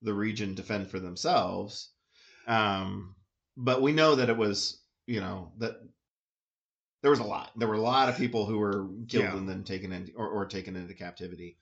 [0.02, 1.90] the region to fend for themselves.
[2.48, 3.16] Um,
[3.56, 5.76] but we know that it was, you know, that
[7.02, 7.52] there was a lot.
[7.56, 9.38] There were a lot of people who were killed Yeah.
[9.38, 11.58] and then taken in or, or taken into captivity.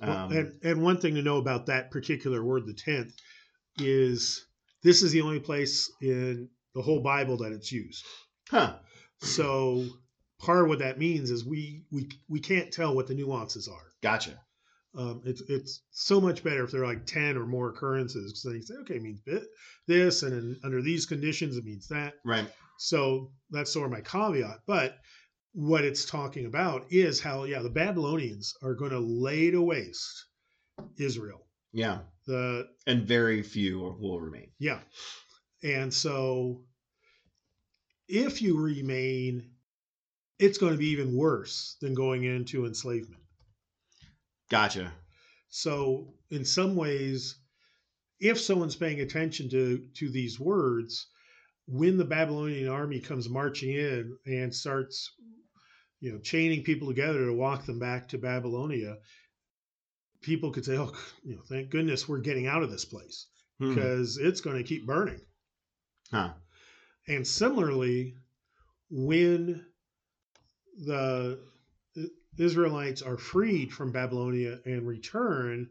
[0.00, 3.14] Well, Um, and, and one thing to know about that particular word, the tenth,
[3.78, 4.44] is
[4.82, 8.04] this is the only place in the whole Bible that it's used.
[8.50, 8.76] huh.
[9.20, 9.86] So
[10.40, 13.93] part of what that means is we we we can't tell what the nuances are.
[14.04, 14.38] Gotcha.
[14.96, 18.54] Um, it's it's so much better if they're like ten or more occurrences because then
[18.54, 19.48] you say, okay, it means bit-
[19.88, 22.14] this, and then under these conditions it means that.
[22.24, 22.46] Right.
[22.78, 24.58] So that's sort of my caveat.
[24.66, 24.96] But
[25.52, 30.26] what it's talking about is how yeah the Babylonians are going to lay to waste
[30.98, 31.40] Israel.
[31.72, 31.98] Yeah.
[32.26, 34.50] The And very few will remain.
[34.60, 34.80] yeah,
[35.62, 36.62] and so
[38.08, 39.50] if you remain,
[40.38, 43.22] it's going to be even worse than going into enslavement.
[44.50, 44.92] Gotcha.
[45.48, 47.36] So in some ways,
[48.20, 51.06] if someone's paying attention to to these words,
[51.66, 55.10] when the Babylonian army comes marching in and starts,
[56.00, 58.98] you know, chaining people together to walk them back to Babylonia,
[60.20, 60.92] people could say, "Oh,
[61.24, 63.28] you know, thank goodness we're getting out of this place
[63.58, 63.74] Hmm.
[63.74, 65.20] because it's going to keep burning."
[66.10, 66.34] Huh.
[67.06, 68.16] And similarly,
[68.90, 69.66] when
[70.76, 71.38] the
[72.38, 75.68] Israelites are freed from Babylonia and return,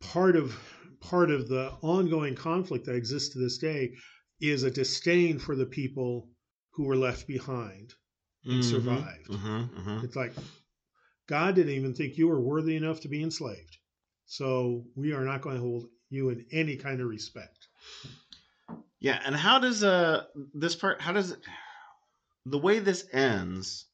[0.00, 0.56] part of
[1.00, 3.94] part of the ongoing conflict that exists to this day
[4.40, 6.28] is a disdain for the people
[6.72, 7.94] who were left behind
[8.44, 8.64] and Mhm.
[8.64, 9.28] survived.
[9.28, 10.04] Mhm, mhm.
[10.04, 10.34] It's like
[11.26, 13.78] God didn't even think you were worthy enough to be enslaved.
[14.26, 17.68] So we are not going to hold you in any kind of respect.
[18.98, 21.00] Yeah, and how does uh this part?
[21.00, 21.40] How does it?
[22.46, 23.86] the way this ends,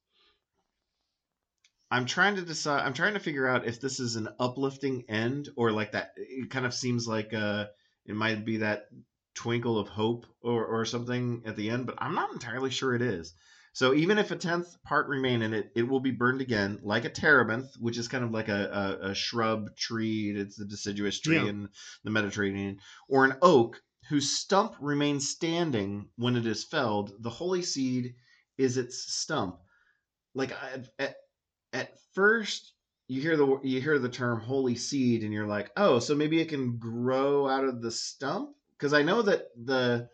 [1.91, 2.84] I'm trying to decide.
[2.84, 6.12] I'm trying to figure out if this is an uplifting end or like that.
[6.16, 7.66] It kind of seems like uh,
[8.05, 8.87] it might be that
[9.34, 13.03] twinkle of hope or or something at the end, but I'm not entirely sure it
[13.03, 13.34] is.
[13.72, 17.05] So even if a tenth part remain in it, it will be burned again, like
[17.05, 20.30] a terebinth, which is kind of like a, a, a shrub tree.
[20.34, 21.49] It's the deciduous tree Yeah.
[21.51, 21.68] in
[22.03, 22.78] the Mediterranean,
[23.09, 27.12] or an oak whose stump remains standing when it is felled.
[27.20, 28.14] The holy seed
[28.57, 29.59] is its stump.
[30.34, 31.14] Like I-
[31.72, 32.72] at, first,
[33.08, 36.40] you hear the you hear the term holy seed, and you're like, oh, so maybe
[36.40, 38.50] it can grow out of the stump.
[38.78, 40.08] Because I know that the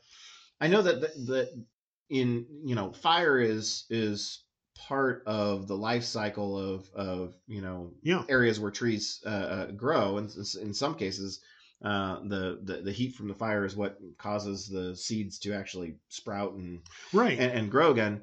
[0.60, 1.64] I know that the, the
[2.10, 4.44] in you know fire is is
[4.76, 8.24] part of the life cycle of of you know Yeah.
[8.28, 10.30] areas where trees uh, uh, grow and
[10.60, 11.40] in some cases
[11.84, 15.96] uh, the, the the heat from the fire is what causes the seeds to actually
[16.08, 16.80] sprout and
[17.12, 17.38] Right.
[17.38, 18.22] and, and grow again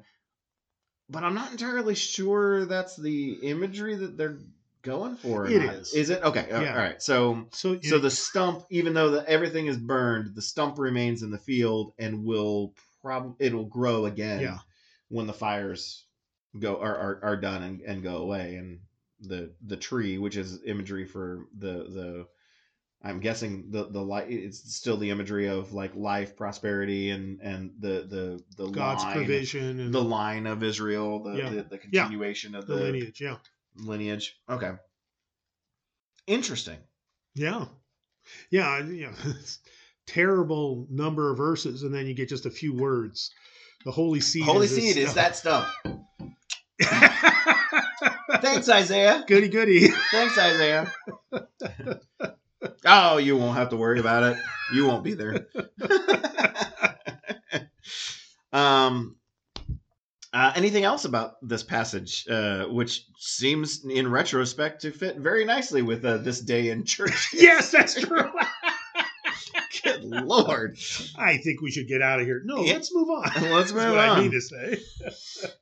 [1.10, 4.38] but i'm not entirely sure that's the imagery that they're
[4.82, 5.74] going for or It not.
[5.74, 5.92] is.
[5.92, 6.72] is it okay Yeah.
[6.72, 10.78] all right so so so the stump, even though the, everything is burned, the stump
[10.78, 14.58] remains in the field and will probably it'll grow again Yeah.
[15.08, 16.04] when the fires
[16.58, 18.56] go are, are, are done and, and go away.
[18.56, 18.80] And
[19.20, 22.26] the the tree, which is imagery for the the
[23.02, 27.72] I'm guessing the the light it's still the imagery of like life, prosperity, and and
[27.80, 31.48] the the the God's line, provision and the line of Israel, the Yeah.
[31.50, 32.02] the, the Yeah.
[32.02, 33.20] continuation of the the, lineage.
[33.20, 33.36] Yeah.
[33.76, 34.36] lineage.
[34.50, 34.72] Okay,
[36.26, 36.76] interesting.
[37.34, 37.66] Yeah.
[38.50, 38.80] Yeah.
[38.86, 39.12] Yeah.
[40.06, 43.30] Terrible number of verses, and then you get just a few words.
[43.84, 44.42] The holy seed.
[44.44, 45.72] Holy is seed is that stuff.
[48.40, 49.24] Thanks, Isaiah.
[49.26, 49.88] goody goody.
[50.10, 50.92] Thanks, Isaiah.
[52.86, 54.38] oh, you won't have to worry about it.
[54.72, 55.46] You won't be there.
[58.52, 59.16] um,
[60.32, 65.82] uh, anything else about this passage, uh, which seems, in retrospect, to fit very nicely
[65.82, 67.30] with uh, this day in church?
[67.34, 68.30] yes, that's true.
[70.00, 70.78] Good lord.
[71.16, 72.42] I think we should get out of here.
[72.44, 72.74] No, Yeah.
[72.74, 73.30] let's move on.
[73.50, 74.20] Let's move what I on.
[74.20, 74.78] mean to say.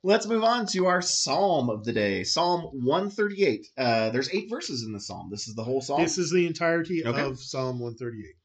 [0.03, 3.67] Let's move on to our psalm of the day, Psalm 138.
[3.77, 5.29] Uh, there's eight verses in the psalm.
[5.31, 6.01] This is the whole psalm.
[6.01, 7.21] This is the entirety Okay.
[7.21, 8.35] of Psalm 138.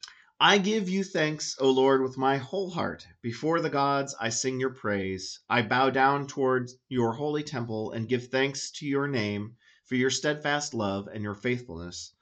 [0.41, 3.07] I give you thanks, O Lord, with my whole heart.
[3.23, 5.41] Before the gods, I sing your praise.
[5.49, 9.55] I bow down towards your holy temple and give thanks to your name
[9.87, 12.13] for your steadfast love and your faithfulness.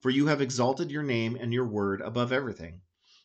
[0.00, 2.80] For you have exalted your name and your word above everything.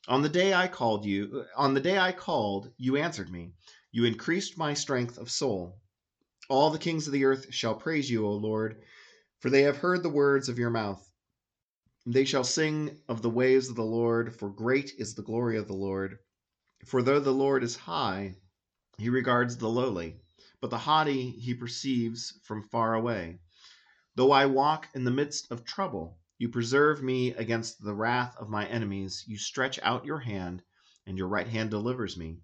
[0.08, 3.54] On the day I called you, uh, on the day I called, you answered me.
[3.92, 5.80] You increased my strength of soul.
[6.50, 8.82] All the kings of the earth shall praise you, O Lord,
[9.40, 11.08] for they have heard the words of your mouth.
[12.08, 15.68] They shall sing of the ways of the Lord, for great is the glory of
[15.68, 16.18] the Lord.
[16.88, 18.38] For though the Lord is high,
[18.98, 20.20] he regards the lowly,
[20.62, 23.40] but the haughty he perceives from far away.
[24.16, 28.50] Though I walk in the midst of trouble, you preserve me against the wrath of
[28.50, 29.24] my enemies.
[29.28, 30.64] You stretch out your hand,
[31.06, 32.40] and your right hand delivers me.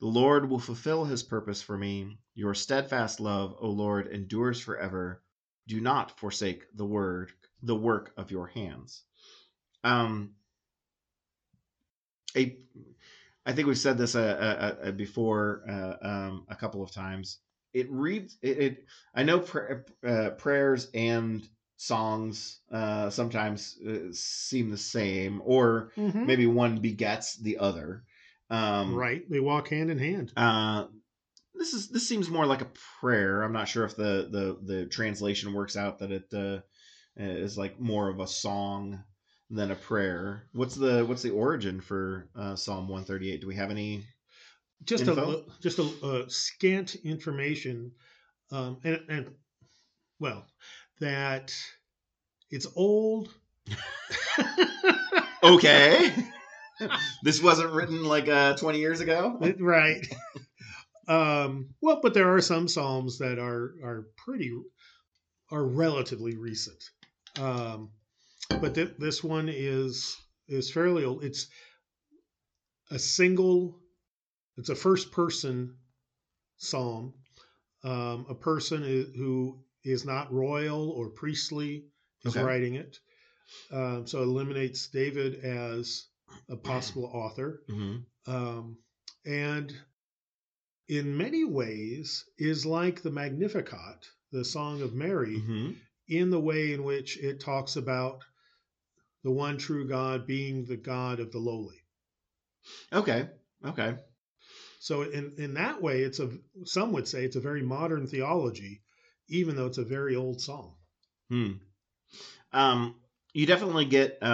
[0.00, 2.18] The Lord will fulfill his purpose for me.
[2.34, 5.22] Your steadfast love, O Lord, endures forever.
[5.66, 9.02] Do not forsake the word, the work of your hands.
[9.82, 10.34] Um,
[12.36, 12.58] a,
[13.46, 15.62] I think we've said this uh, uh, uh, before
[16.02, 17.38] um, a couple of times.
[17.72, 18.58] It reads it.
[18.58, 21.48] it I know pr- prayers and
[21.82, 26.26] songs uh, sometimes uh, seem the same, or Mhm.
[26.26, 28.04] maybe one begets the other.
[28.50, 29.28] Um, right.
[29.28, 30.32] They walk hand in hand.
[30.36, 30.86] uh,
[31.54, 32.70] this is this seems more like a
[33.00, 33.42] prayer.
[33.42, 36.60] I'm not sure if the the the translation works out that it uh,
[37.16, 39.02] is like more of a song
[39.50, 40.48] than a prayer.
[40.52, 43.40] What's the what's the origin for uh, Psalm 138?
[43.40, 44.04] Do we have any?
[44.84, 45.44] Just Info?
[45.46, 47.92] a just a uh, scant information,
[48.50, 49.34] um, and, and
[50.18, 50.46] well,
[51.02, 51.54] that
[52.50, 53.28] it's old.
[55.44, 56.12] Okay,
[57.24, 59.36] this wasn't written like uh, 20 years ago.
[59.58, 60.06] right.
[61.08, 64.52] um, well, but there are some psalms that are are pretty
[65.50, 66.82] are relatively recent.
[67.40, 67.90] Um,
[68.60, 71.24] but th- this one is is fairly old.
[71.24, 71.48] It's
[72.92, 73.80] a single.
[74.58, 75.74] It's a first person
[76.58, 77.14] psalm.
[77.82, 81.84] Um, a person i- who is not royal or priestly
[82.24, 82.44] is Okay.
[82.44, 82.98] writing it.
[83.70, 86.06] Um, so it eliminates David as
[86.48, 88.76] a possible author hmm um,
[89.24, 89.74] and
[90.88, 95.70] in many ways is like the Magnificat, the Song of Mary, hmm
[96.08, 98.24] in the way in which it talks about
[99.22, 101.80] the one true God being the God of the lowly.
[102.92, 103.28] Okay.
[103.64, 103.96] Okay.
[104.80, 106.30] So in in that way, it's a
[106.64, 108.82] some would say it's a very modern theology,
[109.28, 110.74] even though it's a very old song.
[111.28, 111.52] Hmm.
[112.52, 112.96] Um,
[113.32, 114.24] you definitely get uh,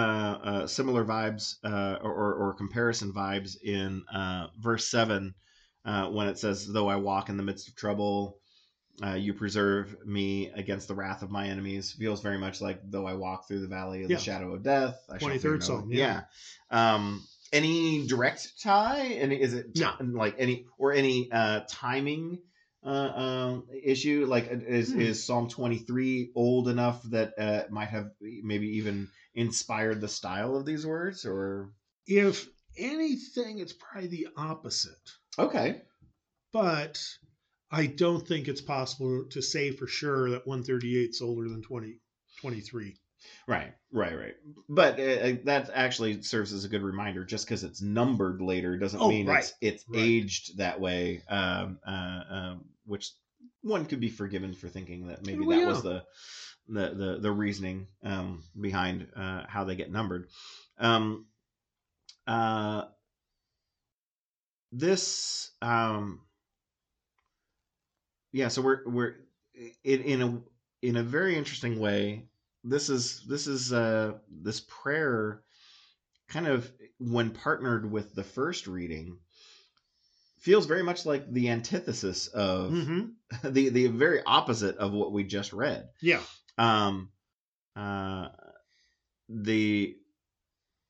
[0.43, 5.33] uh, similar vibes uh, or, or comparison vibes in uh, verse 7
[5.85, 8.39] uh, when it says, Though I walk in the midst of trouble,
[9.01, 11.93] uh, you preserve me against the wrath of my enemies.
[11.93, 14.17] Feels very much like, Though I walk through the valley of Yeah.
[14.17, 14.99] the shadow of death.
[15.09, 15.89] I 23rd song.
[15.89, 16.23] Yeah.
[16.69, 16.95] yeah.
[16.95, 17.23] Um,
[17.53, 19.03] any direct tie?
[19.03, 19.93] And is it No.
[20.01, 22.39] like any or any uh, timing?
[22.83, 24.25] Uh, um, issue?
[24.25, 24.99] Like, is Hmm.
[25.01, 30.55] is Psalm twenty three old enough that uh, might have maybe even inspired the style
[30.55, 31.25] of these words?
[31.25, 31.73] Or
[32.07, 35.09] If anything, it's probably the opposite.
[35.37, 35.81] okay,
[36.51, 37.03] But
[37.71, 41.99] I don't think it's possible to say for sure that 138 is older than 20,
[42.37, 42.95] 23.
[43.47, 44.35] Right, right, right.
[44.67, 47.25] But uh, uh, that actually serves as a good reminder.
[47.25, 49.99] Just because it's numbered later doesn't Oh, mean right, it's it's right.
[49.99, 51.23] aged that way.
[51.27, 53.11] Um, uh, um, which
[53.61, 56.05] one could be forgiven for thinking that maybe Well, that was the
[56.67, 60.29] the the, the reasoning um, behind uh, how they get numbered.
[60.77, 61.27] Um,
[62.27, 62.85] uh,
[64.71, 66.21] this um,
[68.31, 69.15] yeah, so we're we're
[69.83, 70.41] in in a
[70.81, 72.28] in a very interesting way.
[72.63, 75.41] This is this is uh, this prayer
[76.27, 79.17] kind of when partnered with the first reading
[80.39, 83.05] feels very much like the antithesis of hmm
[83.43, 85.87] the the very opposite of what we just read.
[86.01, 86.21] Yeah.
[86.57, 87.09] Um,
[87.75, 88.29] uh,
[89.29, 89.95] the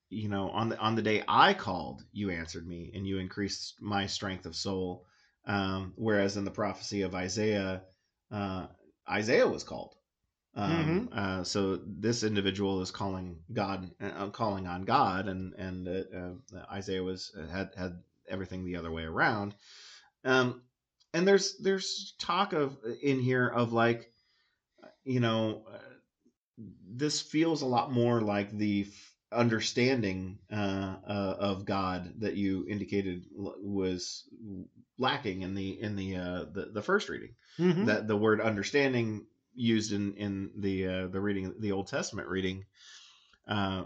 [0.09, 3.75] you know on the on the day I called, you answered me, and you increased
[3.81, 5.05] my strength of soul.
[5.45, 7.81] Um, whereas in the prophecy of Isaiah,
[8.31, 8.67] uh,
[9.09, 9.95] Isaiah was called.
[10.55, 16.57] Um, uh, so this individual is calling God, uh, calling on God, and and uh,
[16.57, 19.55] uh, Isaiah was had had everything the other way around.
[20.25, 20.63] Um,
[21.13, 24.11] and there's there's talk of in here of like,
[25.03, 25.77] you know, uh,
[26.91, 32.65] this feels a lot more like the f- understanding uh, uh, of God that you
[32.67, 34.27] indicated l- was
[34.97, 37.35] lacking in the in the uh, the, the first reading.
[37.57, 39.25] Hmm that the word understanding
[39.59, 42.65] used in in the uh, the reading the Old Testament reading
[43.47, 43.83] uh,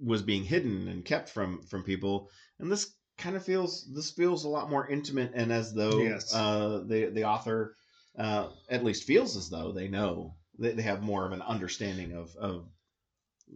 [0.00, 4.44] was being hidden and kept from from people, and this kind of feels this feels
[4.44, 6.34] a lot more intimate and as though Yes.
[6.34, 7.76] uh, the the author
[8.18, 12.12] uh, at least feels as though they know they, they have more of an understanding
[12.12, 12.66] of of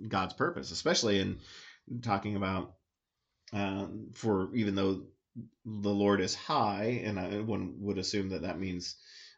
[0.09, 1.39] God's purpose, especially in
[2.03, 2.75] talking about
[3.53, 5.05] um, for even though
[5.65, 8.97] the Lord is high, and I, one would assume that that means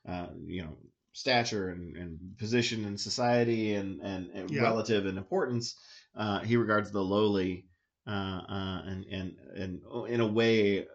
[0.08, 0.76] uh, you know
[1.18, 4.62] stature and, and position in society and and, and Yeah.
[4.62, 5.74] relative in importance.
[6.16, 7.66] Uh, he regards the lowly
[8.06, 8.10] uh,
[8.48, 10.86] uh, and and and in a way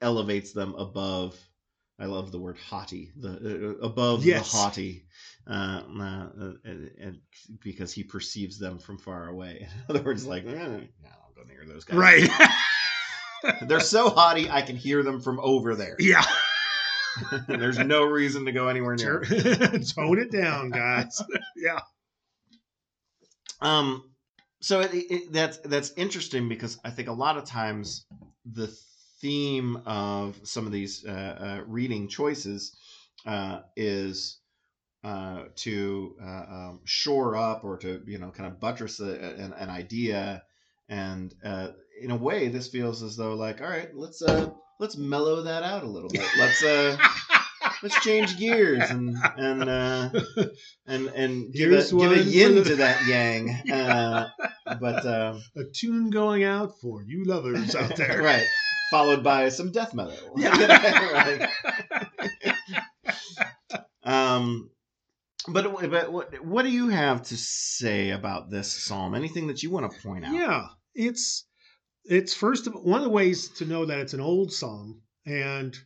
[0.00, 1.36] elevates them above.
[1.98, 4.50] I love the word haughty, the uh, above Yes.
[4.52, 5.06] the haughty,
[5.48, 7.18] uh, uh, and, and
[7.62, 9.66] because he perceives them from far away.
[9.88, 11.96] In other words, like, eh, no, I'll go near those guys.
[11.96, 12.30] Right.
[13.62, 15.96] They're so haughty, I can hear them from over there.
[15.98, 16.24] yeah.
[17.48, 19.20] There's no reason to go anywhere near.
[19.94, 21.22] Tone it down, guys.
[21.56, 21.80] yeah.
[23.60, 24.10] Um,
[24.60, 28.06] so it, it, that's that's interesting because I think a lot of times
[28.44, 28.74] the
[29.20, 32.76] theme of some of these uh, uh, reading choices
[33.26, 34.38] uh, is
[35.04, 39.52] uh, to uh, um, shore up or to you know kind of buttress a, an,
[39.52, 40.42] an idea,
[40.88, 41.68] and uh,
[42.00, 44.48] in a way, this feels as though like, all right, let's uh,
[44.78, 46.24] let's mellow that out a little bit.
[46.38, 46.96] Let's uh,
[47.82, 50.10] let's change gears and and uh,
[50.86, 53.50] and and give a give a yin the- to that yang.
[53.70, 54.28] Uh,
[54.80, 58.22] but um, A tune going out for you lovers out there.
[58.22, 58.44] right,
[58.90, 60.14] followed by some death metal.
[60.36, 61.48] Yeah.
[64.04, 64.70] Um,
[65.48, 69.14] but but what what do you have to say about this psalm?
[69.14, 70.32] Anything that you want to point out?
[70.34, 71.44] Yeah, it's
[72.08, 75.78] it's first of one of the ways to know that it's an old psalm, and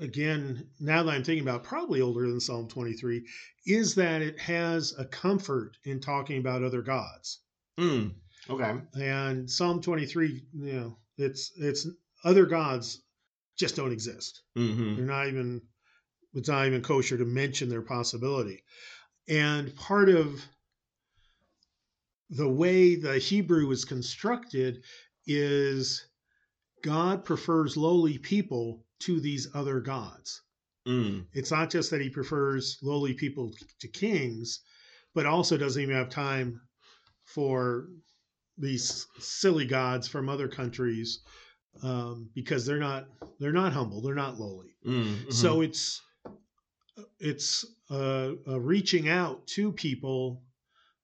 [0.00, 3.26] again, now that I'm thinking about, probably older than Psalm 23,
[3.66, 7.40] is that it has a comfort in talking about other gods.
[7.78, 8.14] Mm,
[8.48, 8.80] okay.
[8.94, 11.86] And Psalm 23, you know, it's it's
[12.24, 13.02] other gods
[13.58, 14.42] just don't exist.
[14.56, 15.62] hmm They're not even
[16.34, 18.62] it's not even kosher to mention their possibility.
[19.28, 20.42] And part of
[22.30, 24.84] the way the Hebrew is constructed
[25.30, 26.06] is
[26.82, 30.42] God prefers lowly people to these other gods.
[30.88, 34.60] Mm, It's not just that he prefers lowly people to kings,
[35.14, 36.60] but also doesn't even have time
[37.24, 37.88] for
[38.58, 41.20] these silly gods from other countries
[41.82, 43.06] um, because they're not
[43.38, 44.74] they're not humble, they're not lowly.
[44.84, 46.02] Mm, So it's
[47.18, 50.42] it's uh, uh, reaching out to people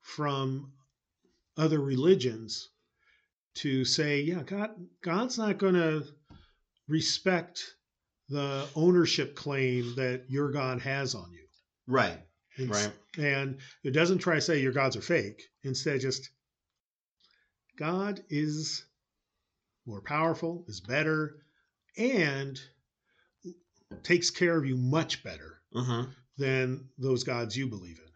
[0.00, 0.72] from
[1.56, 2.70] other religions
[3.56, 4.70] to say, yeah, God
[5.02, 6.04] God's not going to
[6.88, 7.74] respect
[8.28, 11.46] the ownership claim that your God has on you.
[11.86, 12.18] right,
[12.58, 12.92] And, right.
[13.18, 15.42] and it doesn't try to say your gods are fake.
[15.62, 16.30] Instead, just
[17.78, 18.84] God is
[19.86, 21.36] more powerful, is better,
[21.96, 22.60] and
[24.02, 26.02] takes care of you much better hmm
[26.38, 28.12] than those gods you believe in.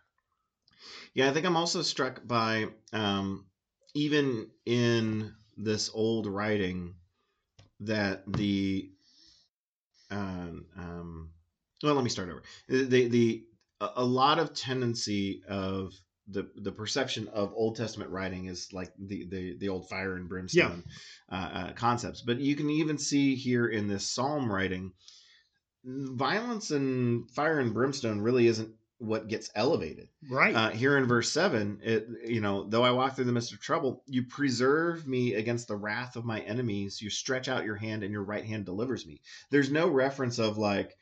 [1.14, 3.46] Yeah, I think I'm also struck by um,
[3.94, 6.94] even in this old writing
[7.80, 8.90] that the
[10.10, 11.30] um, um,
[11.82, 12.42] well, let me start over.
[12.68, 13.44] The the
[13.80, 15.94] a lot of tendency of
[16.28, 20.28] the the perception of Old Testament writing is like the the, the old fire and
[20.28, 20.84] brimstone
[21.30, 24.92] uh, uh, concepts, but you can even see here in this psalm writing,
[25.84, 30.54] violence and fire and brimstone really isn't what gets elevated Right.
[30.54, 33.60] uh, here in verse 7 it you know though i walk through the midst of
[33.60, 38.02] trouble you preserve me against the wrath of my enemies you stretch out your hand
[38.02, 39.20] and your right hand delivers me
[39.50, 40.96] there's no reference of like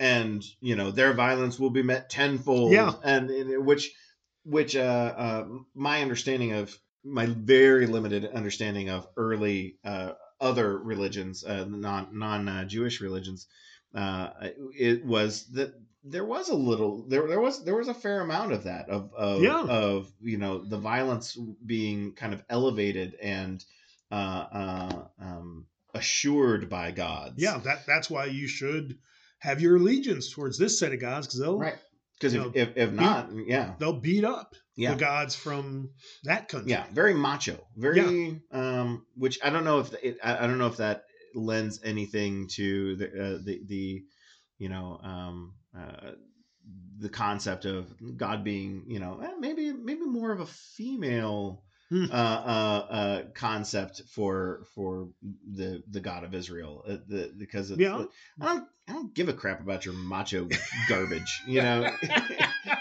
[0.00, 2.92] and you know their violence will be met tenfold Yeah.
[3.04, 3.92] and, and which
[4.44, 5.44] which uh, uh
[5.74, 12.48] my understanding of my very limited understanding of early uh other religions uh non non
[12.48, 13.46] uh, jewish religions
[13.94, 14.30] uh
[14.74, 15.74] it was that
[16.04, 19.12] there was a little there there was there was a fair amount of that of
[19.14, 19.62] of, Yeah.
[19.62, 23.64] of you know the violence being kind of elevated and
[24.10, 24.14] uh,
[24.52, 27.34] uh um assured by gods.
[27.36, 28.98] Yeah, that that's why you should
[29.38, 31.78] have your allegiance towards this set of gods because they'll right.
[32.18, 33.74] Because if, if if not yeah.
[33.78, 34.92] they'll beat up yeah.
[34.94, 35.90] the gods from
[36.22, 36.70] that country.
[36.70, 40.68] yeah very macho very um which i don't know if it, I, I don't know
[40.68, 44.04] if that lends anything to the uh, the the
[44.58, 46.12] you know um uh
[46.98, 51.62] the concept of god being you know eh, maybe maybe more of a female
[51.92, 52.06] Hmm.
[52.10, 55.10] uh, uh, uh, concept for for
[55.46, 58.06] the the God of Israel, uh, the, because it's, Yeah.
[58.40, 60.48] I don't I don't give a crap about your macho
[60.88, 61.94] garbage, you know.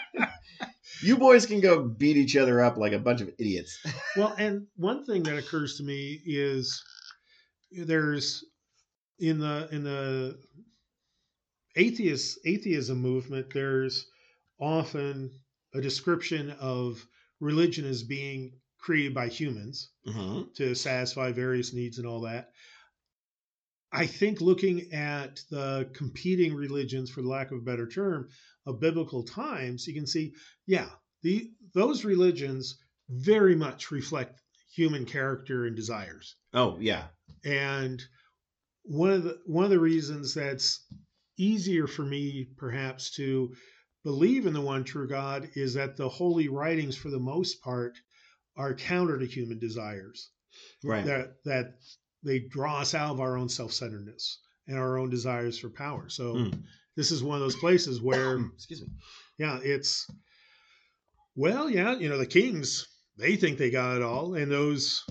[1.03, 3.77] you boys can go beat each other up like a bunch of idiots.
[4.15, 6.81] Well, and one thing that occurs to me is
[7.71, 8.45] there's
[9.19, 10.39] in the in the
[11.75, 14.05] atheist atheism movement there's
[14.59, 15.31] often
[15.73, 17.05] a description of
[17.39, 22.51] religion as being created by humans hmm to satisfy various needs and all that.
[23.93, 28.29] I think looking at the competing religions, for lack of a better term,
[28.65, 30.33] of biblical times, you can see,
[30.65, 30.89] yeah,
[31.21, 32.77] the those religions
[33.09, 34.41] very much reflect
[34.73, 36.35] human character and desires.
[36.53, 37.07] Oh yeah,
[37.43, 38.03] And
[38.83, 40.85] one of the one of the reasons that's
[41.37, 43.53] easier for me perhaps to
[44.03, 47.93] believe in the one true God is that the holy writings for the most part
[48.57, 50.29] are counter to human desires
[50.83, 51.05] right.
[51.05, 51.75] that that
[52.23, 56.09] they draw us out of our own self-centeredness and our own desires for power.
[56.09, 56.63] So Mm.
[56.95, 58.87] this is one of those places where Excuse me.
[59.37, 60.05] yeah, it's
[61.35, 65.03] well, yeah, you know, the kings, they think they got it all and those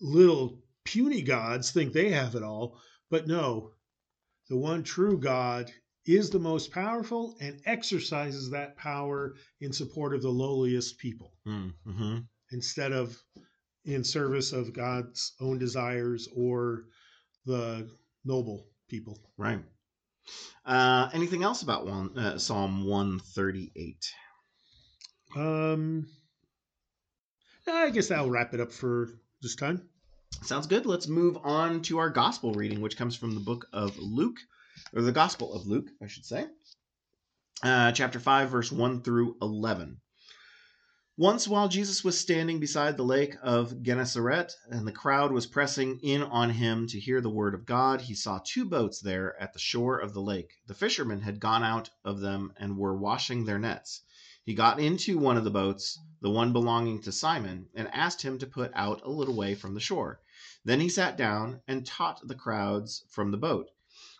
[0.00, 2.78] little puny gods think they have it all,
[3.10, 3.72] but no.
[4.48, 5.70] The one true God
[6.06, 12.18] is the most powerful and exercises that power in support of the lowliest people Mm-hmm.
[12.52, 13.16] instead of
[13.84, 16.84] in service of God's own desires or
[17.46, 17.88] the
[18.24, 19.18] noble people.
[19.36, 19.60] Right.
[20.64, 24.04] Uh, anything else about one uh, Psalm one thirty eight?
[25.36, 26.06] Um,
[27.66, 29.08] I guess that'll wrap it up for
[29.42, 29.88] this time.
[30.42, 30.86] Sounds good.
[30.86, 34.38] Let's move on to our gospel reading, which comes from the book of Luke,
[34.94, 36.46] or the Gospel of Luke, I should say.
[37.62, 40.00] Uh, chapter 5, verse 1 through 11.
[41.18, 45.98] Once, while Jesus was standing beside the lake of Gennesaret, and the crowd was pressing
[46.00, 49.52] in on him to hear the word of God, he saw two boats there at
[49.52, 50.52] the shore of the lake.
[50.66, 54.02] The fishermen had gone out of them and were washing their nets.
[54.48, 58.38] He got into one of the boats, the one belonging to Simon, and asked him
[58.38, 60.22] to put out a little way from the shore.
[60.64, 63.68] Then he sat down and taught the crowds from the boat.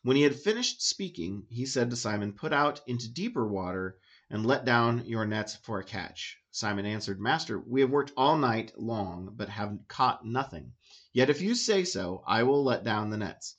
[0.03, 3.97] When he had finished speaking, he said to Simon, Put out into deeper water
[4.29, 6.37] and let down your nets for a catch.
[6.51, 10.75] Simon answered, Master, we have worked all night long, but have caught nothing.
[11.15, 13.57] Yet if you say so, I will let down the nets.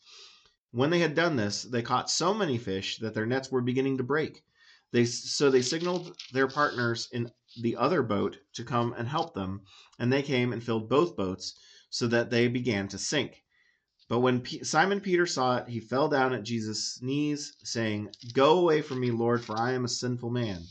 [0.69, 3.97] When they had done this, they caught so many fish that their nets were beginning
[3.97, 4.43] to break.
[4.91, 7.31] They so they signaled their partners in
[7.61, 9.61] the other boat to come and help them,
[9.99, 11.53] and they came and filled both boats,
[11.89, 13.43] so that they began to sink.
[14.07, 18.57] But when P- Simon Peter saw it, he fell down at Jesus' knees, saying, Go
[18.57, 20.63] away from me, Lord, for I am a sinful man.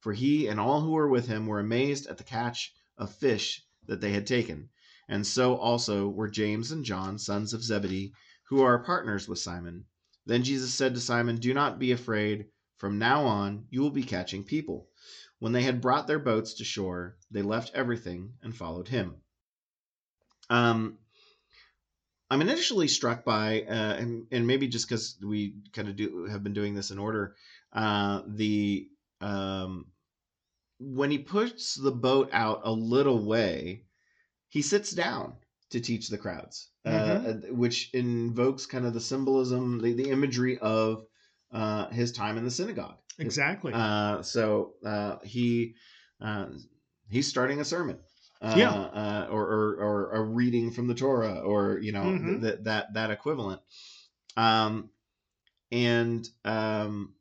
[0.00, 3.64] For he and all who were with him were amazed at the catch of fish
[3.86, 4.70] that they had taken.
[5.08, 8.12] And so also were James and John, sons of Zebedee,
[8.48, 9.84] who are partners with Simon.
[10.26, 12.46] Then Jesus said to Simon, Do not be afraid.
[12.82, 14.88] From now on, you will be catching people.
[15.38, 19.14] When they had brought their boats to shore, they left everything and followed him.
[20.50, 20.98] Um,
[22.28, 26.42] I'm initially struck by, uh, and, and maybe just because we kind of do have
[26.42, 27.36] been doing this in order,
[27.72, 28.88] uh, the
[29.20, 29.86] um,
[30.80, 33.84] when he puts the boat out a little way,
[34.48, 35.36] he sits down
[35.70, 37.46] to teach the crowds, Mhm.
[37.48, 41.06] uh, which invokes kind of the symbolism, the, the imagery of
[41.52, 42.96] uh, his time in the synagogue.
[43.18, 43.72] Exactly.
[43.74, 45.74] Uh, so uh, he
[46.20, 46.46] uh,
[47.10, 47.98] he's starting a sermon.
[48.40, 48.70] Uh, Yeah.
[48.72, 52.40] uh, or, or or a reading from the Torah, or you know Mhm.
[52.40, 53.60] th- that that that equivalent.
[54.36, 54.90] Um,
[55.70, 57.14] and um,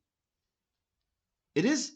[1.56, 1.92] it is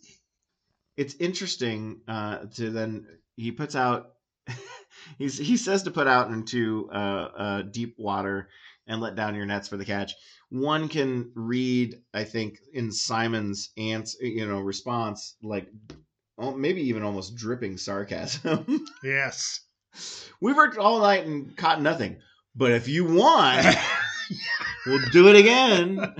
[0.97, 4.13] it's interesting uh, to then he puts out
[5.17, 6.95] he's he says to put out into uh,
[7.37, 8.49] uh, deep water
[8.87, 10.13] and let down your nets for the catch.
[10.49, 15.67] One can read, I think, in Simon's answer, you know, response, like
[16.37, 18.85] oh, maybe even almost dripping sarcasm.
[19.03, 19.61] yes.
[20.41, 22.17] we worked all night and caught nothing,
[22.55, 23.65] but if you want,
[24.85, 26.13] we'll do it again.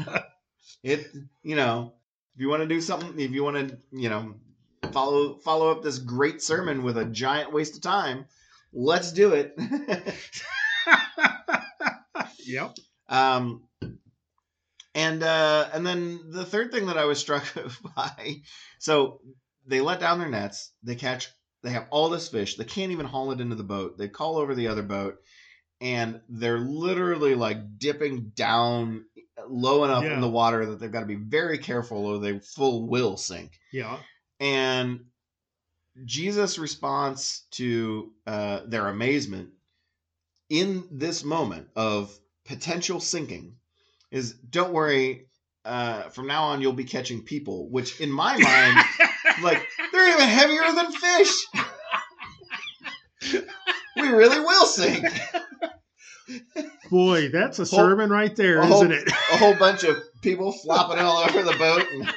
[0.83, 1.07] It,
[1.43, 1.93] you know,
[2.35, 4.35] if you want to do something, if you want to, you know,
[4.91, 8.25] follow follow up this great sermon with a giant waste of time,
[8.71, 9.57] let's do it.
[12.45, 12.75] yep.
[13.09, 13.63] um,
[14.93, 17.45] and uh, and then the third thing that I was struck
[17.95, 18.41] by,
[18.79, 19.21] so
[19.67, 21.29] they let down their nets, they catch,
[21.63, 23.97] they have all this fish, they can't even haul it into the boat.
[23.97, 25.17] They call over the other boat,
[25.81, 29.05] and they're literally like dipping down
[29.47, 30.13] low enough Yeah.
[30.13, 33.51] in the water that they've got to be very careful or they full will sink.
[33.73, 33.97] Yeah.
[34.39, 35.05] And
[36.05, 39.49] Jesus' response to uh, their amazement
[40.49, 43.55] in this moment of potential sinking
[44.11, 45.27] is don't worry,
[45.65, 48.77] uh, from now on you'll be catching people, which in my mind,
[49.43, 51.45] like, they're even heavier than fish.
[53.97, 55.05] we really will sink.
[56.89, 59.07] Boy, that's a Whole- sermon right there, a whole- not it?
[59.09, 61.85] A whole bunch of people flopping all over the boat.
[61.91, 62.11] And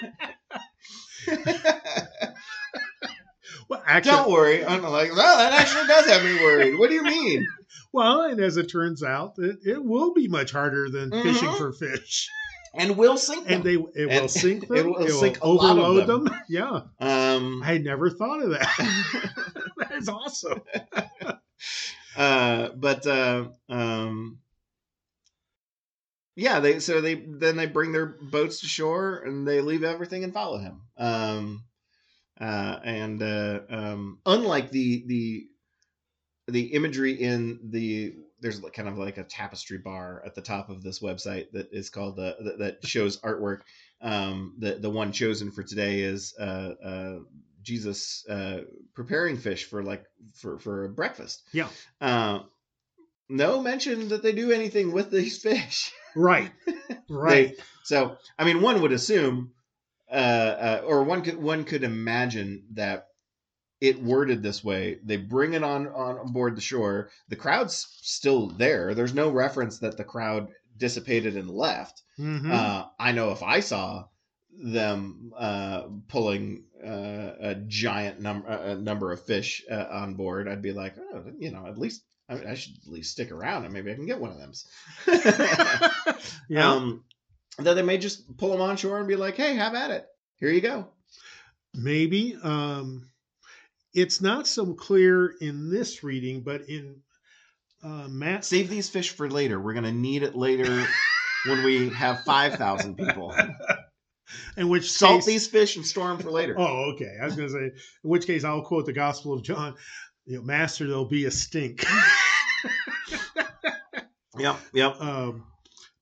[3.68, 4.64] Well, actually, don't worry.
[4.64, 6.78] I'm like, well, that actually does have me worried.
[6.78, 7.46] What do you mean?
[7.93, 11.57] Well, and as it turns out, it, it will be much harder than fishing Mhm.
[11.59, 12.28] for fish,
[12.74, 13.55] And we'll sink them.
[13.55, 14.76] and they it will sink them.
[14.76, 16.24] it will sink a lot of overload them.
[16.24, 16.41] them.
[16.49, 18.68] Yeah, um, I never thought of that.
[19.78, 20.61] that is awesome.
[22.16, 24.39] uh, but uh, um,
[26.36, 30.24] yeah, they so they then they bring their boats to shore and they leave everything
[30.24, 30.82] and follow him.
[30.97, 31.64] Um,
[32.41, 35.47] uh, and uh, um, unlike the the
[36.49, 40.82] the imagery in the there's kind of like a tapestry bar at the top of
[40.82, 43.61] this website that is called uh, that, that shows artwork.
[44.01, 47.18] Um, the the one chosen for today is uh, uh,
[47.62, 48.61] Jesus uh,
[48.94, 51.42] preparing fish for like for for a breakfast.
[51.53, 51.68] Yeah.
[52.01, 52.40] Uh,
[53.28, 55.92] no mention that they do anything with these fish.
[56.16, 56.51] Right,
[57.11, 57.57] right.
[57.57, 59.53] They- so, I mean, one would assume,
[60.12, 63.07] uh, uh, or one could one could imagine that
[63.80, 64.98] it worded this way.
[65.04, 67.10] They bring it on on board the shore.
[67.28, 68.94] The crowd's still there.
[68.94, 72.02] There's no reference that the crowd dissipated and left.
[72.18, 72.50] Mhm.
[72.52, 74.04] Uh, I know if I saw
[74.60, 80.62] them uh, pulling uh, a giant number a number of fish uh, on board, I'd
[80.62, 83.64] be like, oh, you know, at least I, mean, I should at least stick around
[83.64, 84.52] and maybe I can get one of them.
[86.48, 87.04] yeah, Um,
[87.58, 90.06] that they may just pull them on shore and be like, hey, have at it.
[90.38, 90.88] Here you go.
[91.74, 92.36] maybe.
[92.42, 93.08] Um,
[93.95, 96.97] it's not so clear in this reading, but in
[97.82, 99.61] uh, Matt Save these fish for later.
[99.61, 100.86] We're gonna need it later
[101.47, 103.34] when we have five thousand people.
[104.57, 106.55] in which Salt case, these fish and store them for later.
[106.59, 107.16] Oh, okay.
[107.20, 109.74] I was going to say, in which case I'll quote the Gospel of John.
[110.26, 111.86] You know, Master, there'll be a stink.
[114.39, 115.01] Yep, yep.
[115.01, 115.45] um,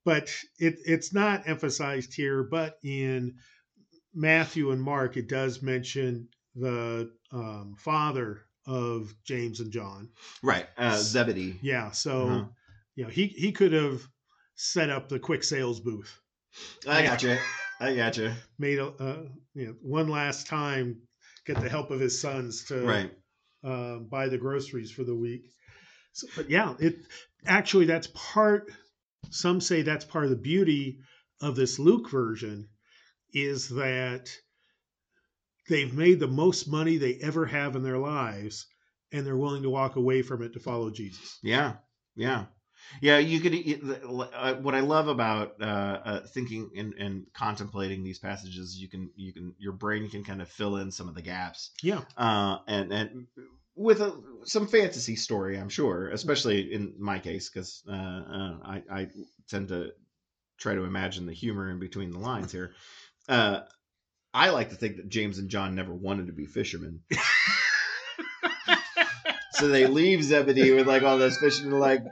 [0.05, 2.43] but it, it's not emphasized here.
[2.43, 3.37] But in
[4.15, 10.09] Matthew and Mark, it does mention the um, father of James and John.
[10.43, 10.67] Right.
[10.77, 11.59] Uh, Zebedee.
[11.63, 12.45] Yeah, so Uh-huh.
[12.97, 14.03] you know he he could have
[14.55, 16.19] set up the quick sales booth,
[16.89, 17.37] I got you.
[17.79, 18.33] I got you.
[18.59, 19.23] made a uh,
[19.55, 20.97] you know one last time,
[21.45, 23.11] get the help of his sons to Right.
[23.63, 25.51] uh, buy the groceries for the week.
[26.13, 26.97] So, but yeah, it
[27.47, 28.73] actually that's part
[29.31, 31.01] some say that's part of the beauty
[31.43, 32.69] of this Luke version
[33.35, 34.31] is that
[35.69, 38.67] they've made the most money they ever have in their lives
[39.13, 41.39] and they're willing to walk away from it to follow Jesus.
[41.43, 41.75] Yeah,
[42.15, 42.47] yeah,
[43.01, 43.19] yeah.
[43.19, 43.55] You could.
[44.35, 49.11] Uh, what I love about uh, uh, thinking and, and contemplating these passages, you can,
[49.17, 51.71] you can, your brain can kind of fill in some of the gaps.
[51.83, 53.27] Yeah, uh, and and
[53.77, 54.13] with a,
[54.45, 59.09] some fantasy story, I'm sure, especially in my case, because uh, uh, I, I
[59.49, 59.93] tend to
[60.59, 62.73] try to imagine the humor in between the lines here.
[63.29, 63.61] Uh,
[64.37, 67.01] I like to think that James and John never wanted to be fishermen.
[69.53, 72.03] so they leave Zebedee with like all those fish, and like,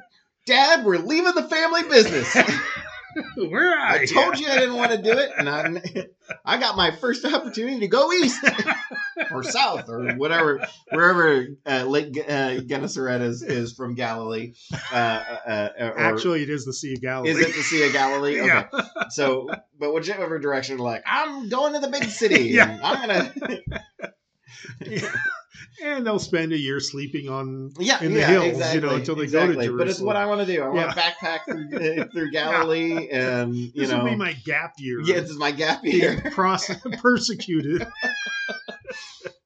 [0.46, 2.34] "Dad, we're leaving the family business."
[3.36, 6.06] Where are I told you I didn't want to do it, and I,
[6.44, 8.44] I got my first opportunity to go east
[9.30, 14.54] or south or whatever, wherever uh, Lake uh, Gennesaret is, is from Galilee.
[14.92, 17.30] Uh, uh, uh, or, Actually, it is the Sea of Galilee.
[17.30, 18.40] is it the Sea of Galilee?
[18.40, 18.46] Okay.
[18.46, 19.08] Yeah.
[19.10, 19.48] So,
[19.78, 22.44] but whichever direction, like I'm going to the big city.
[22.44, 22.70] Yeah.
[22.70, 23.32] and I'm gonna.
[25.82, 28.94] And they'll spend a year sleeping on Yeah, in the yeah, hills, exactly, you know,
[28.96, 29.54] until they exactly.
[29.54, 29.78] go to Jerusalem.
[29.78, 30.62] But it's what I want to do.
[30.62, 30.92] I want Yeah.
[30.92, 35.00] to backpack through, uh, through Galilee, and you this know, will be my gap year.
[35.02, 36.22] yeah, this is my gap year.
[36.32, 36.70] pros-
[37.02, 37.86] persecuted.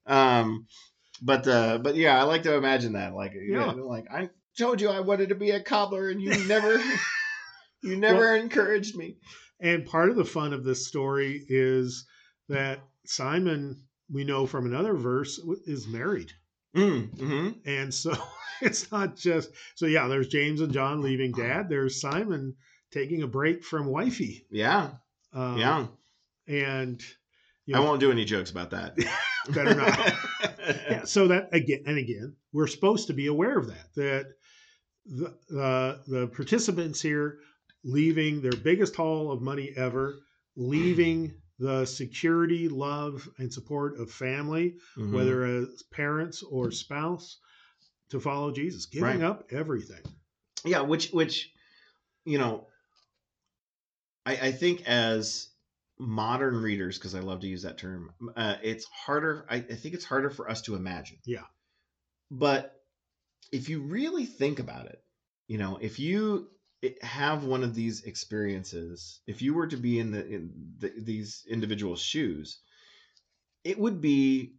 [0.07, 0.67] Um,
[1.23, 3.15] but uh, but yeah, I like to imagine that.
[3.15, 3.73] Like, yeah, Yeah.
[3.73, 6.79] like I told you I wanted to be a cobbler, and you never,
[7.83, 9.17] you never encouraged me.
[9.61, 12.07] And part of the fun of this story is
[12.49, 16.33] that Simon, we know from another verse, is married.
[16.77, 18.15] Mm, hmm And so
[18.61, 21.69] it's not just, so yeah, there's James and John leaving dad.
[21.69, 22.55] There's Simon
[22.91, 24.47] taking a break from wifey.
[24.51, 24.91] Yeah,
[25.33, 25.87] Um, yeah.
[26.47, 27.03] And,
[27.67, 28.97] you I won't do any jokes about that.
[29.51, 30.15] better not.
[30.91, 33.95] yeah, so that again and again, we're supposed to be aware of that.
[33.95, 34.27] That
[35.05, 35.27] the
[35.59, 37.41] uh, the participants here
[37.85, 40.19] leaving their biggest haul of money ever,
[40.57, 45.13] leaving the security, love, and support of family, Mhm.
[45.13, 47.39] whether as parents or spouse,
[48.11, 49.21] to follow Jesus, giving Right.
[49.23, 50.03] up everything.
[50.65, 51.53] yeah which which
[52.25, 52.67] you know
[54.27, 55.51] i i think as
[55.99, 59.95] modern readers because i love to use that term uh, it's harder I, I think
[59.95, 61.45] it's harder for us to imagine Yeah.
[62.31, 62.75] but
[63.53, 65.01] if you really think about it
[65.47, 66.51] you know if you
[67.03, 71.45] have one of these experiences if you were to be in the in the, these
[71.49, 72.61] individual shoes
[73.65, 74.55] it would be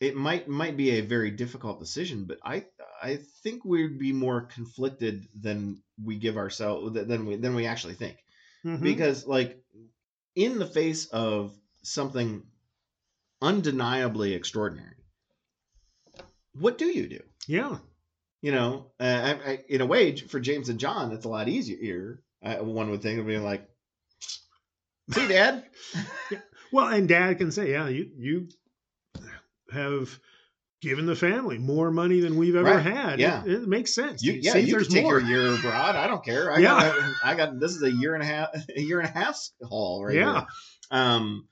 [0.00, 2.64] it might might be a very difficult decision but i
[3.02, 7.94] i think we'd be more conflicted than we give ourselves than we than we actually
[7.94, 8.16] think.
[8.64, 8.82] Mhm.
[8.82, 9.62] because like
[10.34, 12.42] in the face of something
[13.40, 14.96] undeniably extraordinary
[16.52, 17.20] what do you do?
[17.46, 17.78] Yeah,
[18.42, 21.48] you know uh, I, I, in a way for james and john it's a lot
[21.48, 23.68] easier uh, one would think of being like
[25.10, 25.64] see dad
[26.72, 28.48] well, and Dad can say, yeah, you you
[29.72, 30.18] have
[30.80, 32.82] given the family more money than we've ever Right.
[32.82, 33.20] had.
[33.20, 33.42] Yeah.
[33.44, 34.22] it, it makes sense.
[34.22, 35.20] you, You yeah see you there's can take more.
[35.20, 36.80] your year abroad i don't care i Yeah.
[36.80, 39.36] got i got this is a year and a half a year and a half
[39.62, 40.32] haul right yeah.
[40.40, 40.46] here.
[40.92, 41.48] um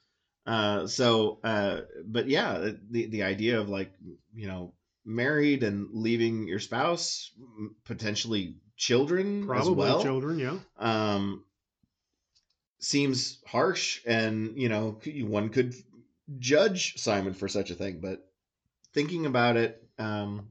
[0.46, 3.92] uh so uh but yeah the the idea of like
[4.34, 4.72] you know
[5.08, 7.32] married and leaving your spouse
[7.84, 10.58] potentially children Probably as well children, yeah.
[10.78, 11.44] um
[12.78, 15.74] seems harsh and you know one could
[16.38, 18.20] judge simon for such a thing but
[18.92, 20.48] thinking about it um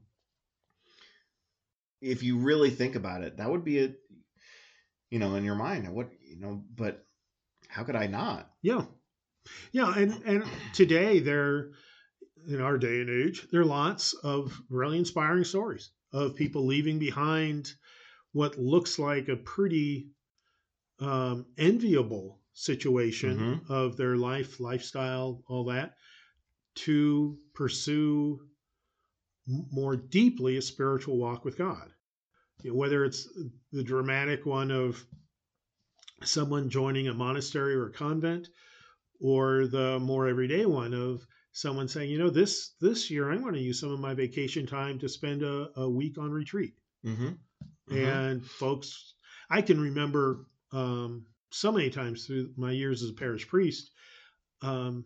[2.02, 3.94] if you really think about it that would be a
[5.10, 7.06] you know in your mind what you know but
[7.68, 8.82] how could i not Yeah.
[9.72, 10.44] Yeah, and and
[10.74, 11.70] today there
[12.48, 16.98] in our day and age, there are lots of really inspiring stories of people leaving
[16.98, 17.70] behind
[18.32, 20.10] what looks like a pretty
[21.00, 23.70] um, enviable situation Mhm.
[23.70, 25.94] of their life, lifestyle, all that,
[26.74, 28.40] to pursue
[29.46, 31.92] more deeply a spiritual walk with God.
[32.62, 33.28] You know, whether it's
[33.72, 35.06] the dramatic one of
[36.24, 38.48] someone joining a monastery or a convent,
[39.20, 41.26] or the more everyday one of
[41.58, 44.64] someone saying, you know, this this year I'm going to use some of my vacation
[44.64, 46.74] time to spend a, a week on retreat.
[47.90, 47.96] mm-hmm.
[47.96, 49.14] And folks,
[49.50, 53.90] I can remember um, so many times through my years as a parish priest,
[54.62, 55.04] um,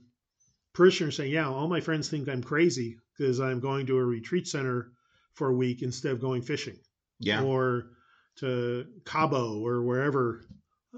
[0.74, 4.46] parishioners saying, "Yeah, all my friends think I'm crazy because I'm going to a retreat
[4.46, 4.92] center
[5.32, 6.78] for a week instead of going fishing."
[7.18, 7.92] yeah or
[8.36, 10.44] to Cabo or wherever.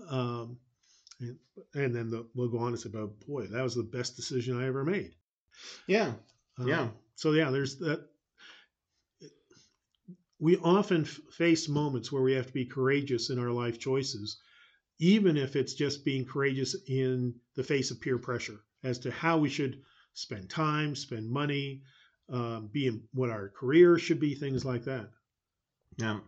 [0.08, 0.56] Um,
[1.20, 1.38] and,
[1.74, 4.60] and then the, we'll go on and say, "But boy, that was the best decision
[4.60, 5.14] I ever made."
[5.86, 6.12] Yeah
[6.58, 6.88] Um, Yeah.
[7.16, 8.08] So yeah, there's that.
[10.40, 14.38] we often f- face moments where we have to be courageous in our life choices,
[14.98, 19.38] even if it's just being courageous in the face of peer pressure as to how
[19.38, 19.82] we should
[20.12, 21.82] spend time, spend money,
[22.28, 25.08] um, be in what our career should be, things like that.
[25.96, 26.18] Yeah.